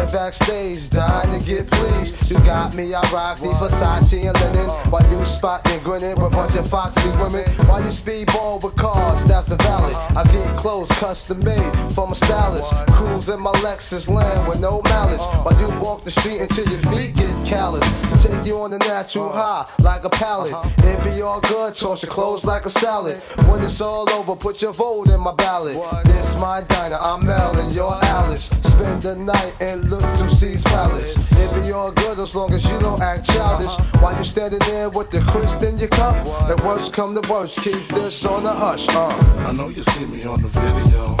[0.07, 2.31] Backstage, dying to get pleased.
[2.31, 4.69] You got me, I rock the Versace and linen.
[4.89, 7.43] While you spotting, grinning with a bunch of foxy women.
[7.67, 9.95] While you speedball with cars, that's the valid.
[10.17, 12.73] I get clothes custom made from a stylist.
[12.91, 15.23] Cruise in my Lexus land with no malice.
[15.43, 17.85] While you walk the street until your feet get callous.
[18.23, 20.53] Take you on the natural high like a pallet.
[20.79, 23.15] It be all good, toss your clothes like a salad.
[23.47, 25.75] When it's all over, put your vote in my ballot.
[26.05, 28.45] This my diner, I'm Mel and you're Alice.
[28.63, 31.15] Spend the night and look to C's palace.
[31.33, 33.73] It be all good as long as you don't act childish.
[34.01, 36.15] While you standing there with the crisp in your cup.
[36.49, 38.87] And worst come to worst, keep this on the hush.
[38.89, 39.09] Uh.
[39.47, 41.15] I know you see me on the video.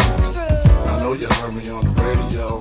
[0.91, 2.59] I know you heard me on the radio.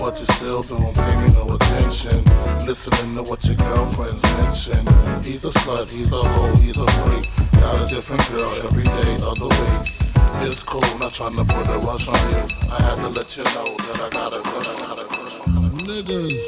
[0.00, 2.24] But you still don't pay me no attention.
[2.66, 4.80] Listening to what your girlfriends mention.
[5.22, 7.24] He's a slut, he's a hoe, he's a freak.
[7.60, 10.03] Got a different girl every day of the week.
[10.42, 12.44] It's cool, not trying to put a rush on you.
[12.70, 15.40] I had to let you know that I got a crush, I got a crush
[15.40, 15.70] on you.
[15.84, 16.40] Niggas.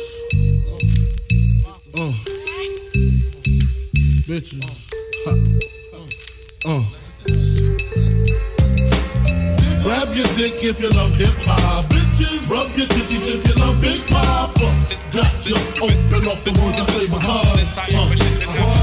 [1.94, 2.12] Uh.
[4.26, 4.64] Bitches.
[6.66, 6.82] Uh.
[9.82, 11.84] Grab your dick if you love hip hop.
[11.86, 14.86] Bitches, rub your titties if you love Big Papa.
[15.12, 17.46] Got you open off the words I say behind.
[17.46, 18.75] Living, Biggie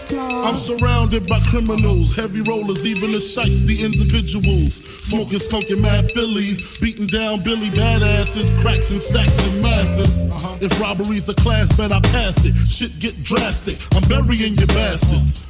[0.00, 0.44] Small?
[0.44, 4.76] I'm surrounded by criminals, heavy rollers, even the shiesty individuals.
[5.04, 10.30] Smoking skunky mad fillies, beating down Billy badasses, cracks and stacks and masses.
[10.30, 10.58] Uh-huh.
[10.60, 12.54] If robbery's a class, bet I pass it.
[12.66, 15.49] Shit get drastic, I'm burying your bastards.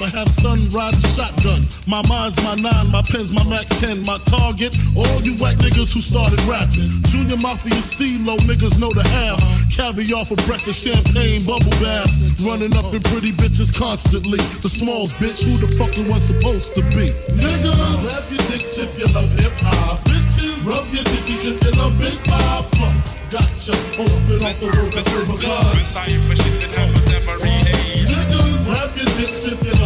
[0.00, 1.66] I have son riding shotgun.
[1.86, 4.74] My mind's my nine, my pen's my Mac 10, my target.
[4.96, 7.02] All you whack niggas who started rapping.
[7.10, 9.40] Junior Mafia Stilo, niggas know the half.
[9.74, 12.22] Caviar for breakfast, champagne, bubble baths.
[12.44, 14.38] Running up in pretty bitches constantly.
[14.62, 17.10] The smalls, bitch, who the fuck it was supposed to be?
[17.34, 20.00] Niggas, rap your dicks if you love hip hop.
[20.04, 22.72] Bitches, rub your dickies if you love big pop.
[23.32, 25.08] Gotcha, open up the road, that's
[25.42, 25.78] cars.
[28.04, 29.81] Niggas, rap your dicks if you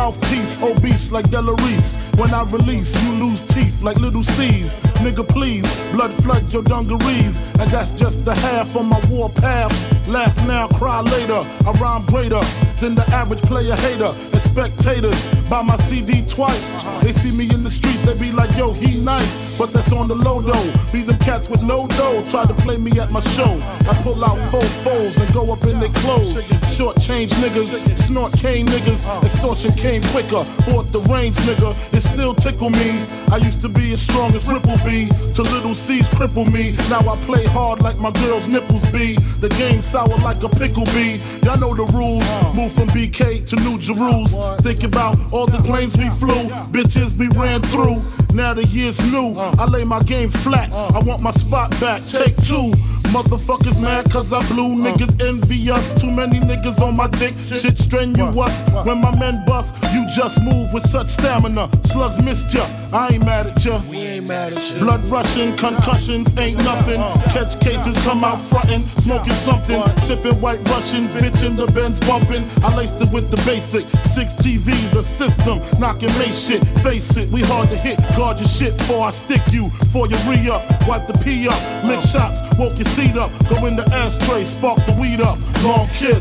[0.00, 1.98] mouthpiece obese like Delarice.
[2.18, 4.78] When I release, you lose teeth like Lil' Cease.
[5.04, 7.40] Nigga, please, blood flood your dungarees.
[7.60, 9.74] And that's just the half on my war path.
[10.08, 11.42] Laugh now, cry later.
[11.68, 12.40] I rhyme greater
[12.80, 14.12] than the average player hater.
[14.50, 16.82] Spectators buy my CD twice.
[17.02, 19.50] They see me in the streets, they be like, yo, he nice.
[19.56, 20.72] But that's on the low though.
[20.90, 22.24] Be them cats with no dough.
[22.30, 23.58] Try to play me at my show.
[23.86, 26.32] I pull out four foes and go up in their clothes.
[26.74, 29.04] Short change niggas, snort cane niggas.
[29.22, 30.42] Extortion came quicker.
[30.64, 31.76] Bought the range nigga.
[31.92, 33.04] It still tickle me.
[33.30, 35.08] I used to be as strong as Ripple B.
[35.34, 36.72] To Lil' Cease cripple me.
[36.88, 39.14] Now I play hard like my girl's nipples be.
[39.44, 41.20] The game sour like a pickle bee.
[41.44, 42.26] Y'all know the rules.
[42.56, 44.49] Move from BK to New Jerusalem.
[44.58, 46.48] Think about all the planes we flew.
[46.70, 47.96] Bitches we ran through.
[48.34, 49.32] Now the year's new.
[49.36, 50.72] I lay my game flat.
[50.72, 52.04] I want my spot back.
[52.04, 52.72] Take two.
[53.10, 54.74] Motherfuckers mad cause I blew.
[54.74, 54.86] Uh.
[54.86, 56.00] Niggas envy us.
[56.00, 57.34] Too many niggas on my dick.
[57.46, 58.62] Shit strenuous.
[58.86, 61.68] When my men bust, you just move with such stamina.
[61.84, 62.64] Slugs missed ya.
[62.92, 63.82] I ain't mad at ya.
[63.88, 64.78] We ain't mad at ya.
[64.78, 67.00] Blood rushing, concussions ain't nothing.
[67.00, 67.14] Uh.
[67.32, 69.82] Catch cases, come out frontin', smoking something.
[69.98, 72.48] Sipping white Russian, bitch in the Benz bumping.
[72.62, 73.88] I laced it with the basic.
[74.06, 76.64] Six TVs, a system, knocking May shit.
[76.82, 77.98] Face it, we hard to hit.
[78.16, 79.70] Guard your shit before I stick you.
[79.92, 81.58] For your re up, wipe the pee up.
[81.86, 82.30] Mix uh.
[82.30, 83.30] shots, woke your seat up.
[83.48, 85.38] Go in the ashtray, spark the weed up.
[85.64, 86.20] Long kiss.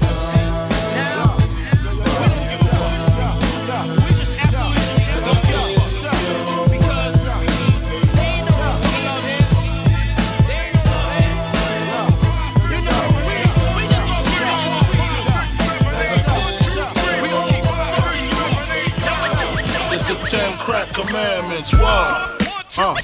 [20.26, 21.74] Ten crack commandments.
[21.74, 22.78] What?
[22.78, 22.96] Uh.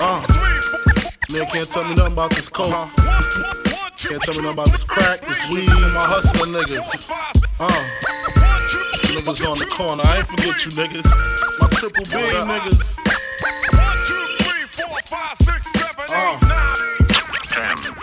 [0.00, 0.45] Uh.
[1.32, 2.70] Man can't tell me nothing about this coke.
[2.70, 7.10] Can't tell me nothing about this crack, this weed, my hustling niggas.
[7.58, 7.66] Uh.
[9.10, 10.02] Niggas on the corner.
[10.06, 11.08] I ain't forget you niggas.
[11.60, 12.96] My triple B niggas.
[17.98, 18.02] Uh.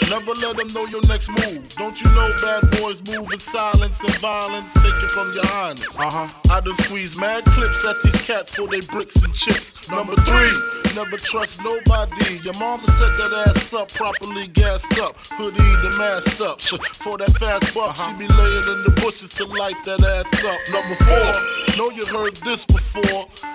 [0.11, 1.63] never let them know your next move.
[1.79, 4.73] Don't you know bad boys move in silence and violence?
[4.83, 5.97] Take it from your highness.
[5.97, 6.27] Uh huh.
[6.51, 9.89] I done squeeze mad clips at these cats for they bricks and chips.
[9.89, 10.51] Number three,
[10.95, 12.43] never trust nobody.
[12.43, 15.15] Your mama set that ass up, properly gassed up.
[15.39, 16.59] Hoodie the masked up.
[17.01, 20.59] For that fast buck, she be laying in the bushes to light that ass up.
[20.75, 23.50] Number four, know you heard this before.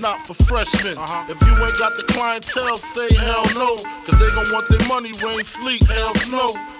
[0.00, 0.96] not for freshmen.
[0.96, 1.24] Uh-huh.
[1.28, 5.12] If you ain't got the clientele, say hell no, cause they gon' want their money,
[5.22, 6.77] rain, sleet, hell, snow.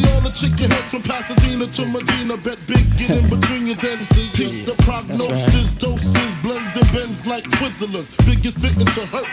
[0.00, 0.20] ya.
[0.20, 2.36] The chicken heads from Pasadena to Medina.
[2.36, 4.08] Bet big getting between your dents.
[4.38, 8.08] The prognosis, doses, blends and bends like Twizzlers.
[8.26, 9.26] Biggest fitting to hurt.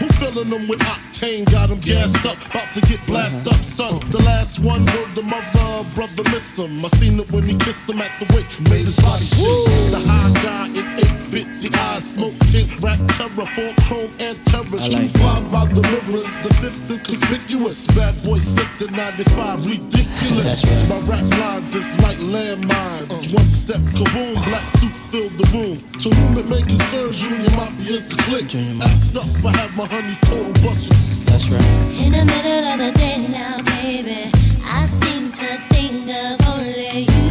[0.00, 0.44] What's under that skirt?
[0.44, 1.50] Who filling them with octane?
[1.50, 3.94] Got them gassed up, about to get blasted up, son.
[3.94, 4.10] Uh-huh.
[4.10, 6.84] The last one heard the mother, brother miss him.
[6.84, 9.90] I seen it when he kissed him at the wake, made his body shake.
[9.90, 14.80] The high guy in 850 eyes, smoke tint, rap terror, four chrome and terror.
[14.80, 17.84] Street five by the rivers, the fifth is conspicuous.
[17.92, 20.88] Bad boy slipped in 95, ridiculous.
[20.88, 23.12] My rap lines is like landmines.
[23.36, 25.76] One step, kaboom, black suits fill the room.
[26.00, 28.48] To whom it may concern, Junior Mafia is the click.
[28.48, 30.96] Act up, I have my honeys total busted.
[31.28, 31.60] That's right.
[31.92, 34.32] In the middle of the day now, baby,
[34.64, 37.27] I seem to think of only you.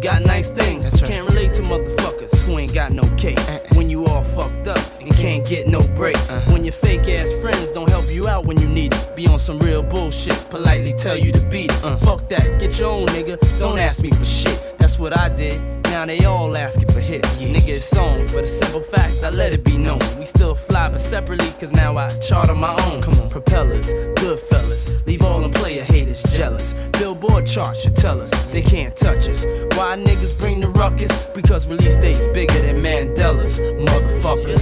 [0.00, 1.00] Got nice things.
[1.02, 3.38] Can't relate to motherfuckers who ain't got no cake.
[3.48, 3.74] Eh, eh.
[3.74, 5.20] When you all fucked up and mm-hmm.
[5.20, 6.16] can't get no break.
[6.16, 6.52] Uh-huh.
[6.52, 9.16] When your fake ass friends don't help you out when you need it.
[9.16, 11.84] Be on some real bullshit, politely tell you to beat it.
[11.84, 11.96] Uh.
[11.98, 13.38] Fuck that, get your own nigga.
[13.58, 14.69] Don't ask me for shit.
[15.00, 15.62] That's what I did.
[15.84, 17.40] Now they all asking for hits.
[17.40, 19.98] Nigga, it's on for the simple fact I let it be known.
[20.18, 23.00] We still fly, but separately, cause now I chart on my own.
[23.00, 23.90] Come on, propellers,
[24.20, 25.00] good fellas.
[25.06, 26.74] Leave all them player haters jealous.
[26.98, 29.46] Billboard charts should tell us they can't touch us.
[29.74, 31.30] Why niggas bring the ruckus?
[31.30, 33.58] Because release dates bigger than Mandela's.
[33.58, 34.60] Motherfuckers.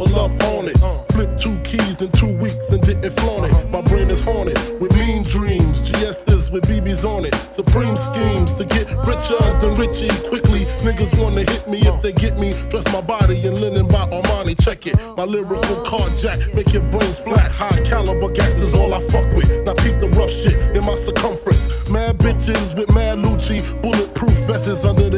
[0.00, 0.78] People up on it.
[1.12, 3.70] Flip two keys in two weeks and didn't flaunt it.
[3.70, 5.90] My brain is haunted with mean dreams.
[5.90, 7.34] GS's with BBs on it.
[7.52, 10.60] Supreme schemes to get richer than Richie quickly.
[10.84, 12.54] Niggas wanna hit me if they get me.
[12.68, 14.54] Dress my body in linen by Armani.
[14.62, 14.96] Check it.
[15.16, 17.50] My lyrical carjack make your brain splat.
[17.50, 19.64] High caliber gas is all I fuck with.
[19.64, 21.88] Now peep the rough shit in my circumference.
[21.90, 23.60] Mad bitches with mad Lucci.
[23.82, 25.09] Bulletproof vests under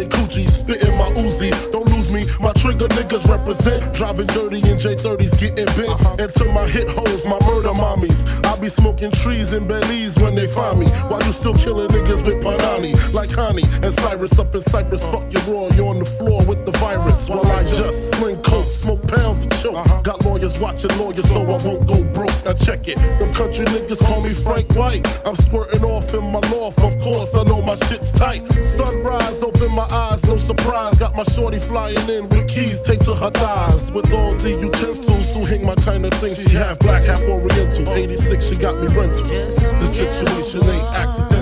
[2.83, 3.95] Trigger niggas represent.
[3.95, 6.21] Driving dirty in J30s, getting bent.
[6.21, 6.53] Into uh-huh.
[6.53, 8.25] my hit holes, my murder mommies.
[8.45, 10.87] I be smoking trees in Belize when they find me.
[11.09, 12.93] While you still killing niggas with Panani.
[13.15, 15.03] Like Connie and Cyrus up in Cyprus.
[15.05, 17.29] Fuck your raw, you're on the floor with the virus.
[17.29, 19.77] While I just sling coke, smoke pounds to choke.
[19.77, 20.03] Uh-huh.
[20.03, 22.45] Got lawyers watching lawyers so I won't go broke.
[22.45, 22.97] Now check it.
[23.21, 25.07] Them country niggas call me Frank White.
[25.25, 26.81] I'm squirting off in my loft.
[26.81, 28.45] Of course, I know my shit's tight.
[28.77, 30.99] Sunrise, open my eyes, no surprise.
[30.99, 33.93] Got my shorty flying in with keys taped to her thighs.
[33.93, 36.35] With all the utensils to hang my china thing.
[36.35, 37.93] She half black, half oriental.
[37.93, 39.27] 86, she got me rental.
[39.27, 41.42] The situation ain't accidental.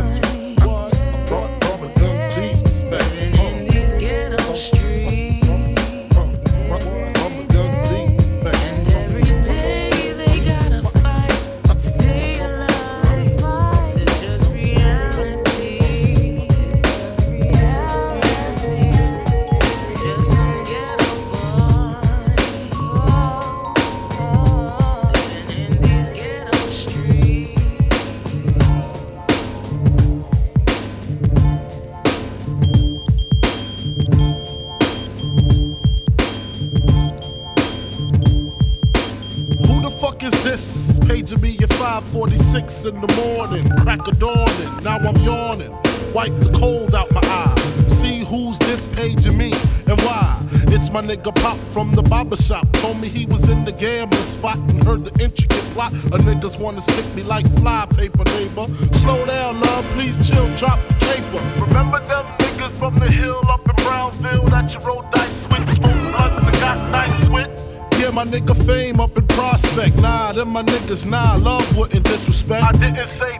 [51.21, 52.67] Nigga Pop from the barber shop.
[52.75, 55.93] Told me he was in the gambling spot and heard the intricate plot.
[55.93, 58.67] A niggas wanna stick me like fly paper, neighbor.
[58.99, 61.65] Slow down, love, please chill, drop the caper.
[61.67, 65.77] Remember them niggas from the hill up in Brownsville that you rolled dice with?
[65.77, 68.01] Smoke blunts and got nice with?
[68.01, 69.97] Yeah, my nigga fame up in prospect.
[70.01, 72.63] Nah, them my niggas, nah, love wouldn't disrespect.
[72.63, 73.40] I didn't say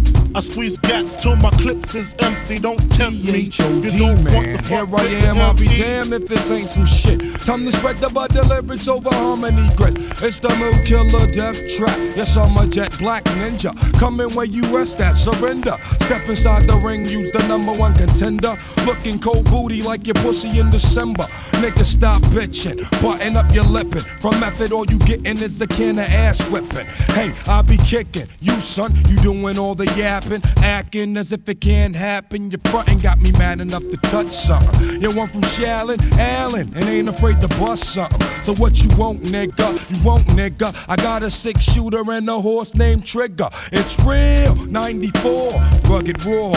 [0.33, 2.59] I squeeze gats till my clips is empty.
[2.59, 3.41] Don't tempt me.
[3.41, 4.55] You don't want man.
[4.55, 7.19] the Here I am, I'll be damned if this ain't some shit.
[7.45, 9.97] Time to spread the bud deliverance over harmony grit.
[10.23, 11.97] It's the mood killer death trap.
[12.15, 13.73] Yes, I'm a jet black ninja.
[13.99, 15.75] Coming where you rest at, surrender.
[16.05, 18.55] Step inside the ring, use the number one contender.
[18.85, 21.23] Looking cold booty like your pussy in December.
[21.59, 22.79] Nigga, stop bitching.
[23.01, 24.03] Button up your lippin'.
[24.21, 26.87] From method, all you gettin' is the can of ass whipping.
[27.15, 28.27] Hey, I be kicking.
[28.39, 29.87] You, son, you doing all the
[30.21, 30.41] yapping.
[30.63, 32.51] Acting as if it can't happen.
[32.51, 35.01] Your frontin' got me mad enough to touch something.
[35.01, 38.21] You want from Shallon, Allen, and ain't afraid to bust something.
[38.43, 39.97] So what you want, nigga?
[39.97, 40.73] You want, nigga?
[40.87, 43.49] I got a six shooter and a horse named Trigger.
[43.71, 45.51] It's real, 94,
[45.89, 46.51] rugged raw.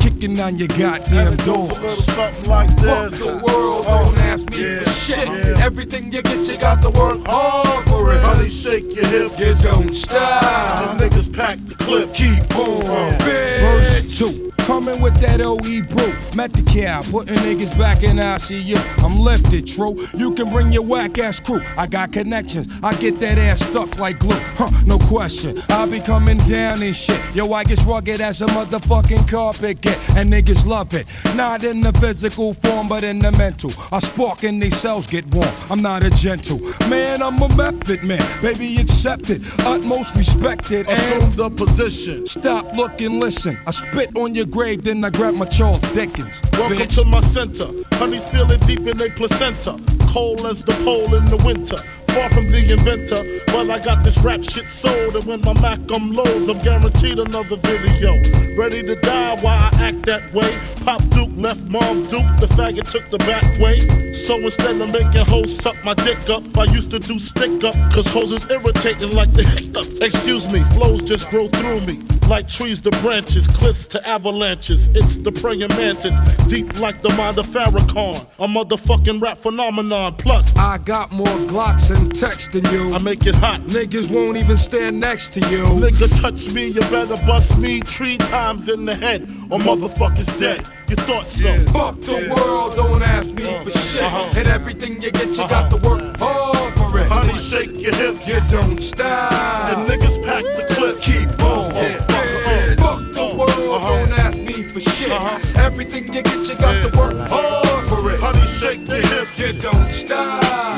[0.00, 2.04] Kicking on your goddamn doors.
[2.04, 5.26] Something like Fuck the world, don't uh, ask me yeah, for shit.
[5.26, 5.64] yeah.
[5.64, 8.20] Everything you get, you got to work hard for it.
[8.22, 9.38] Honey, shake your hips.
[9.40, 10.98] You don't stop.
[10.98, 12.12] The niggas pack the clip.
[12.14, 12.82] Keep on.
[12.84, 13.18] Uh,
[13.60, 14.50] Verse two.
[14.68, 16.12] Coming with that OE brew.
[16.36, 18.76] Met the cow, putting niggas back in ICU.
[19.02, 20.06] I'm lifted, true.
[20.12, 21.62] You can bring your whack ass crew.
[21.78, 22.68] I got connections.
[22.82, 24.36] I get that ass stuck like glue.
[24.58, 25.58] Huh, no question.
[25.70, 27.18] I be coming down and shit.
[27.34, 29.96] Yo, I get rugged as a motherfucking carpet get.
[30.10, 31.06] And niggas love it.
[31.34, 33.72] Not in the physical form, but in the mental.
[33.90, 35.48] I spark and they cells get warm.
[35.70, 36.58] I'm not a gentle.
[36.90, 38.20] Man, I'm a method man.
[38.42, 39.40] Baby, accept it.
[39.60, 40.86] Utmost respected.
[40.90, 42.26] Assume the position.
[42.26, 43.58] Stop, look, and listen.
[43.66, 46.42] I spit on your grave, then I grab my Charles Dickens.
[46.54, 47.00] Welcome bitch.
[47.00, 47.66] to my center.
[47.92, 49.78] Honey's feeling deep in their placenta.
[50.08, 51.76] Cold as the pole in the winter.
[52.18, 53.22] Far from the inventor,
[53.54, 57.54] well I got this rap shit sold, and when my Mac unloads, I'm guaranteed another
[57.54, 58.10] video.
[58.56, 60.52] Ready to die while I act that way.
[60.84, 63.78] Pop Duke left Mom Duke, the faggot took the back way.
[64.14, 67.76] So instead of making hoes suck my dick up, I used to do stick up,
[67.92, 70.00] cause hoes is irritating like the hiccups.
[70.00, 72.02] Excuse me, flows just grow through me.
[72.28, 74.88] Like trees to branches, cliffs to avalanches.
[74.88, 78.20] It's the praying mantis, deep like the mind of Farrakhan.
[78.38, 80.14] A motherfucking rap phenomenon.
[80.16, 82.94] Plus, I got more Glocks and text than you.
[82.94, 83.60] I make it hot.
[83.62, 85.64] Niggas won't even stand next to you.
[85.80, 90.66] Nigga touch me, you better bust me three times in the head, or motherfuckers dead.
[90.88, 91.58] You thought so.
[91.72, 93.64] Fuck the world, don't ask me uh-huh.
[93.64, 94.02] for shit.
[94.02, 94.38] Uh-huh.
[94.38, 95.88] And everything you get, you got to uh-huh.
[95.88, 97.08] work hard for it.
[97.08, 98.26] Honey, shake your hips.
[98.26, 99.76] You don't stop.
[99.76, 101.00] And niggas pack the clip.
[101.02, 101.74] Keep on.
[101.74, 102.06] Yeah.
[102.08, 102.74] Yeah.
[102.76, 104.06] Fuck the world, uh-huh.
[104.06, 105.56] don't ask me for shit.
[105.56, 108.20] Everything you get, you got to work hard for it.
[108.20, 109.38] Honey, shake your hips.
[109.38, 110.77] You don't stop.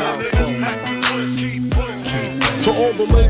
[2.81, 3.30] All the ladies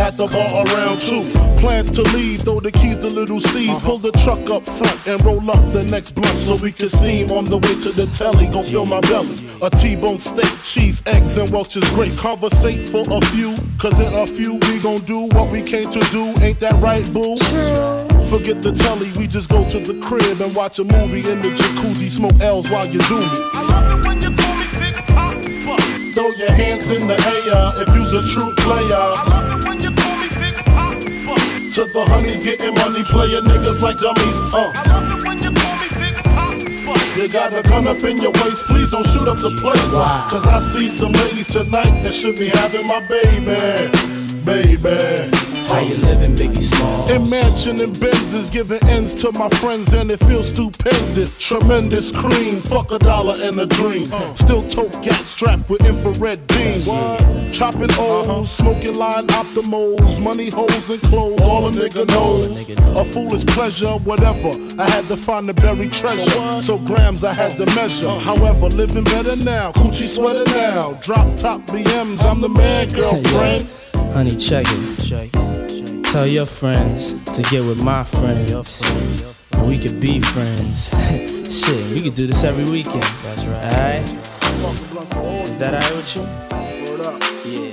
[0.00, 1.22] at the bar around two.
[1.60, 3.76] Plans to leave, throw the keys to Lil' Cease.
[3.76, 3.86] Uh-huh.
[3.86, 7.30] Pull the truck up front and roll up the next blunt so we can steam
[7.30, 8.46] on the way to the telly.
[8.46, 9.36] Gon' fill my belly.
[9.62, 12.16] A T-bone steak, cheese, eggs, and Welch's grape.
[12.16, 16.00] Conversate for a few, cause in a few we gon' do what we came to
[16.10, 16.32] do.
[16.40, 17.36] Ain't that right, boo?
[18.32, 21.50] Forget the telly, we just go to the crib and watch a movie in the
[21.60, 22.08] jacuzzi.
[22.08, 23.26] Smoke L's while you do me.
[23.52, 25.42] I love it when you call me Big Papa.
[26.14, 29.59] Throw your hands in the air if you's a true player.
[31.70, 34.42] To the honeys getting money, playing niggas like dummies.
[34.52, 34.72] Uh.
[34.74, 37.20] I love it when you call me Big Papa.
[37.20, 39.94] You got a gun up in your waist, please don't shoot up the place.
[39.94, 40.26] Why?
[40.28, 43.86] Cause I see some ladies tonight that should be having my baby.
[44.44, 45.49] Baby.
[45.70, 47.12] How you living, Biggie Small?
[47.12, 51.40] In mansion and Benzes, giving ends to my friends, and it feels stupendous.
[51.40, 54.06] Tremendous cream, fuck a dollar and a dream.
[54.34, 56.86] Still tote gat strapped with infrared beams.
[57.56, 62.68] Chopping O's, smoking line optimals, money holes and clothes, all a nigga knows.
[62.96, 64.50] A foolish pleasure, whatever.
[64.76, 68.10] I had to find the buried treasure, so grams I had to measure.
[68.10, 70.94] However, living better now, coochie sweater now.
[70.94, 73.68] Drop top BMs, I'm the man, girlfriend.
[74.12, 75.04] Honey, check it.
[75.04, 75.59] check it.
[76.10, 78.82] Tell your friends to get with my friends.
[79.64, 80.90] We could be friends.
[81.48, 83.04] Shit, we could do this every weekend.
[83.22, 83.62] That's right.
[83.62, 84.10] Alright?
[85.44, 87.62] Is that alright with you?
[87.64, 87.69] Yeah.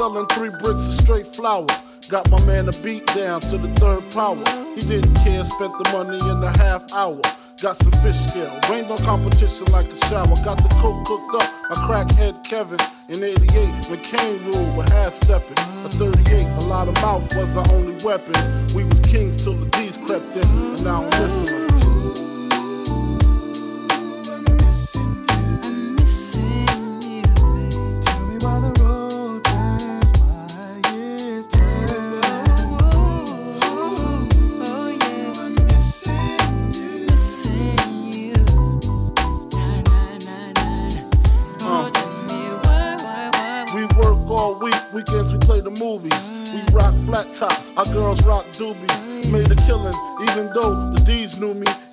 [0.00, 1.66] Selling three bricks of straight flour.
[2.08, 4.42] Got my man a beat down to the third power.
[4.74, 7.20] He didn't care, spent the money in a half hour.
[7.60, 10.34] Got some fish scale, rained on competition like a shower.
[10.42, 12.80] Got the coke cooked up by crackhead Kevin
[13.10, 15.60] in 88 when Kane ruled with half stepping.
[15.84, 18.32] A 38, a lot of mouth was our only weapon.
[18.74, 22.39] We was kings till the D's crept in, and now I'm listening.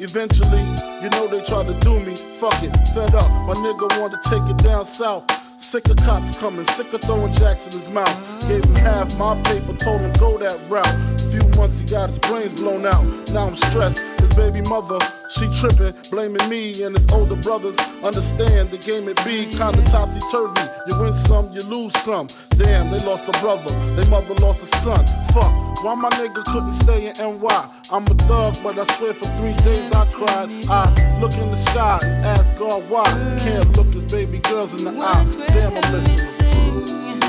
[0.09, 0.63] Eventually,
[1.03, 2.15] you know they tried to do me.
[2.15, 3.29] Fuck it, fed up.
[3.45, 5.25] My nigga wanted to take it down south.
[5.61, 8.47] Sick of cops coming, sick of throwing jacks in his mouth.
[8.47, 10.87] Gave him half my paper, told him go that route.
[10.87, 13.03] A few months he got his brains blown out.
[13.33, 14.16] Now I'm stressed.
[14.37, 14.99] Baby mother,
[15.31, 17.75] she tripping, blaming me and his older brothers.
[18.03, 20.61] Understand the game it be kinda topsy turvy.
[20.87, 22.27] You win some, you lose some.
[22.55, 25.03] Damn, they lost a brother, they mother lost a son.
[25.33, 25.51] Fuck,
[25.83, 27.65] why my nigga couldn't stay in NY?
[27.91, 30.49] I'm a thug, but I swear for three days I cried.
[30.69, 30.85] I
[31.19, 33.05] look in the sky and ask God why.
[33.39, 35.25] Can't look his baby girls in the eye.
[35.47, 37.26] Damn, I'm missing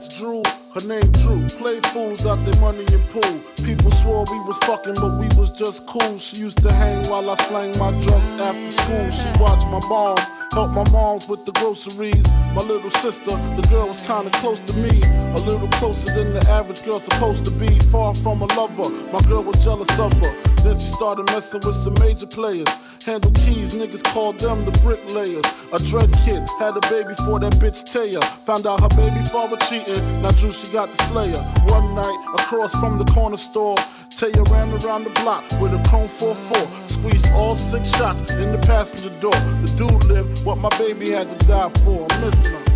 [0.00, 0.42] cats drool.
[0.74, 1.46] Her name Drew.
[1.58, 3.40] Play fools out their money in pool.
[3.64, 6.18] People swore we was fucking, but we was just cool.
[6.18, 9.10] She used to hang while I slang my drugs after school.
[9.10, 10.18] She watched my mom.
[10.52, 12.26] Help my moms with the groceries.
[12.54, 15.00] My little sister, the girl was kinda close to me.
[15.34, 17.78] A little closer than the average girl supposed to be.
[17.90, 20.49] Far from a lover, my girl was jealous of her.
[20.64, 22.68] Then she started messing with some major players.
[23.04, 25.44] Handle keys, niggas called them the bricklayers.
[25.72, 28.22] A dread kid had a baby for that bitch Taya.
[28.44, 30.00] Found out her baby father cheating.
[30.20, 31.40] Now Drew, she got the slayer.
[31.72, 33.76] One night, across from the corner store,
[34.10, 36.90] Taya ran around the block with a chrome 4-4.
[36.90, 39.40] Squeezed all six shots in the passenger door.
[39.64, 42.06] The dude lived what my baby had to die for.
[42.10, 42.69] I'm missing her.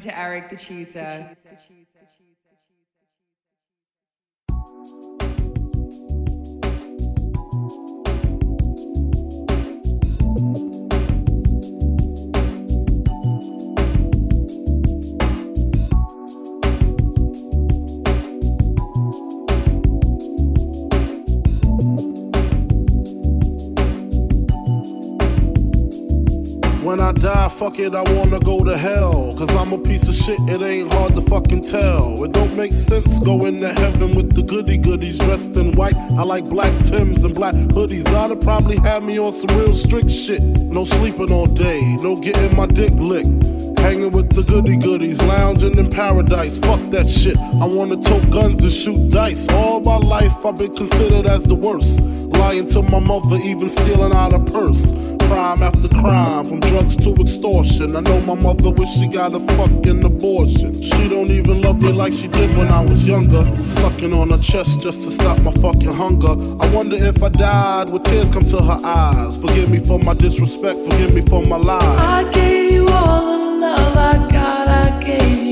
[0.00, 1.36] To Eric the Tutor.
[26.88, 29.34] When I die, fuck it, I wanna go to hell.
[29.36, 32.24] Cause I'm a piece of shit, it ain't hard to fucking tell.
[32.24, 35.96] It don't make sense going to heaven with the goody goodies dressed in white.
[36.16, 38.04] I like black Tims and black hoodies.
[38.04, 40.40] Gotta probably have me on some real strict shit.
[40.40, 43.44] No sleeping all day, no getting my dick licked.
[43.80, 46.56] Hanging with the goody goodies, lounging in paradise.
[46.56, 47.36] Fuck that shit.
[47.36, 49.46] I wanna tote guns and shoot dice.
[49.50, 52.00] All my life I've been considered as the worst.
[52.40, 55.17] Lying to my mother, even stealing out a purse.
[55.28, 57.94] Crime after crime, from drugs to extortion.
[57.96, 60.80] I know my mother wish she got a fucking abortion.
[60.80, 63.42] She don't even love me like she did when I was younger.
[63.82, 66.32] Sucking on her chest just to stop my fucking hunger.
[66.64, 69.36] I wonder if I died, would tears come to her eyes?
[69.36, 71.82] Forgive me for my disrespect, forgive me for my lies.
[71.82, 74.68] I gave you all the love I got.
[74.68, 75.47] I gave you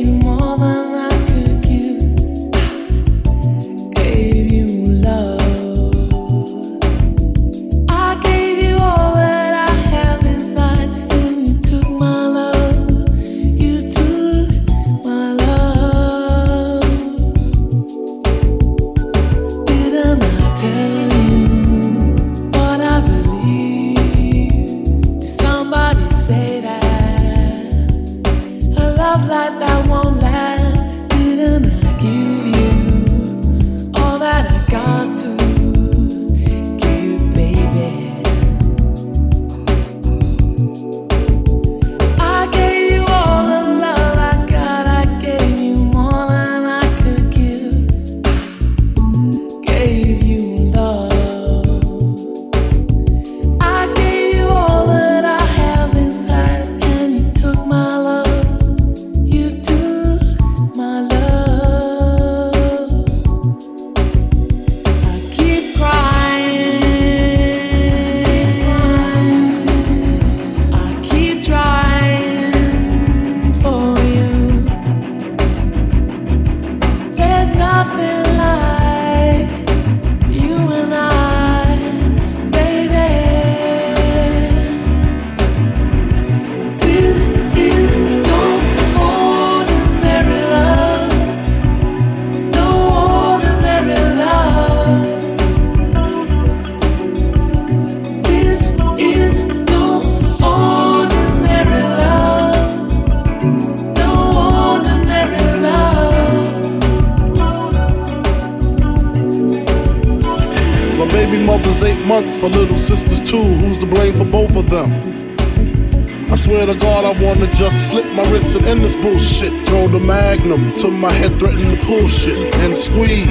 [117.97, 119.53] slip my wrist and end this bullshit.
[119.68, 123.26] Throw the magnum to my head, threaten to pull shit and squeeze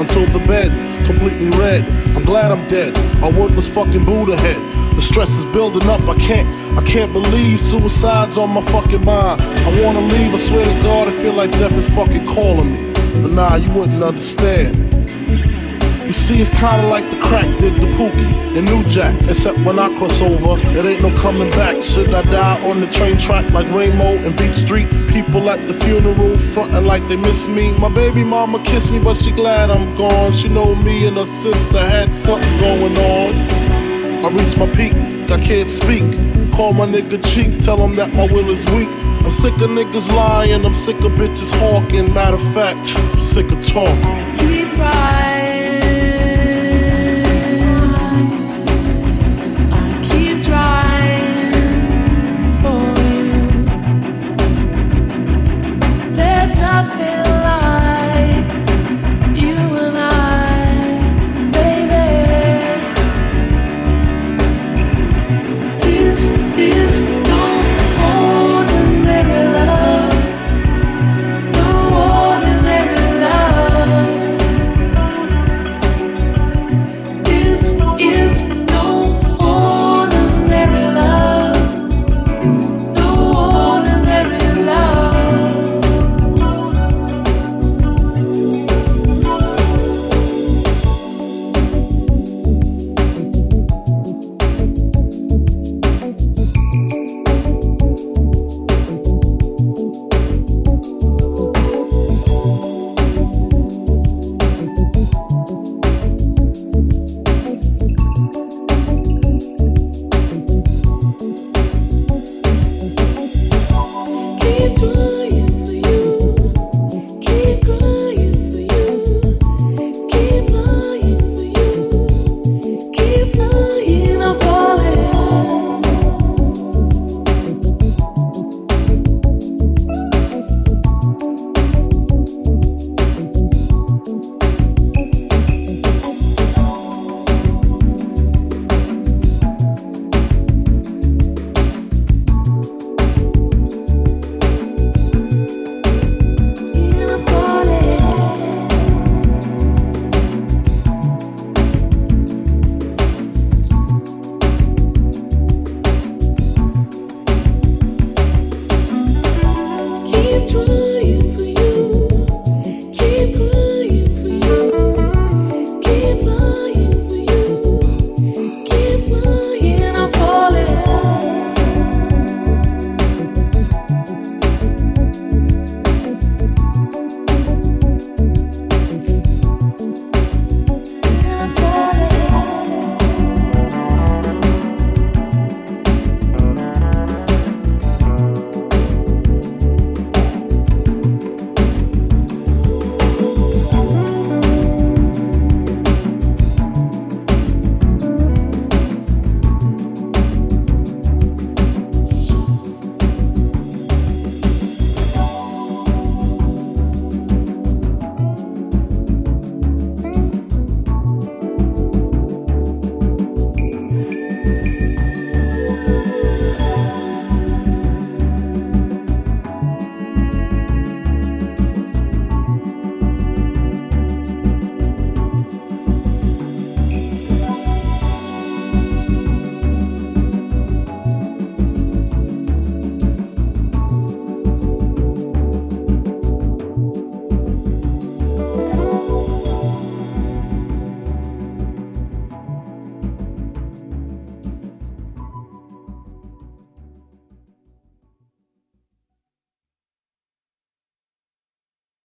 [0.00, 1.84] until the bed's completely red.
[2.16, 4.58] I'm glad I'm dead, a worthless fucking Buddha head.
[4.96, 9.42] The stress is building up, I can't, I can't believe suicide's on my fucking mind.
[9.42, 12.92] I wanna leave, I swear to God, I feel like death is fucking calling me.
[13.22, 14.90] But nah, you wouldn't understand.
[16.10, 19.14] You see, it's kinda like the crack did the Pookie and New Jack.
[19.28, 21.84] Except when I cross over, it ain't no coming back.
[21.84, 24.88] Should I die on the train track like Ramo and Beat Street?
[25.12, 27.70] People at the funeral frontin' like they miss me.
[27.78, 30.32] My baby mama kissed me, but she glad I'm gone.
[30.32, 33.32] She know me and her sister had something going on.
[34.24, 34.94] I reached my peak,
[35.30, 36.02] I can't speak.
[36.52, 38.88] Call my nigga cheek, tell him that my will is weak.
[39.22, 42.12] I'm sick of niggas lying, I'm sick of bitches hawking.
[42.12, 42.84] Matter of fact,
[43.20, 44.36] sick of talking.
[44.38, 44.70] Keep.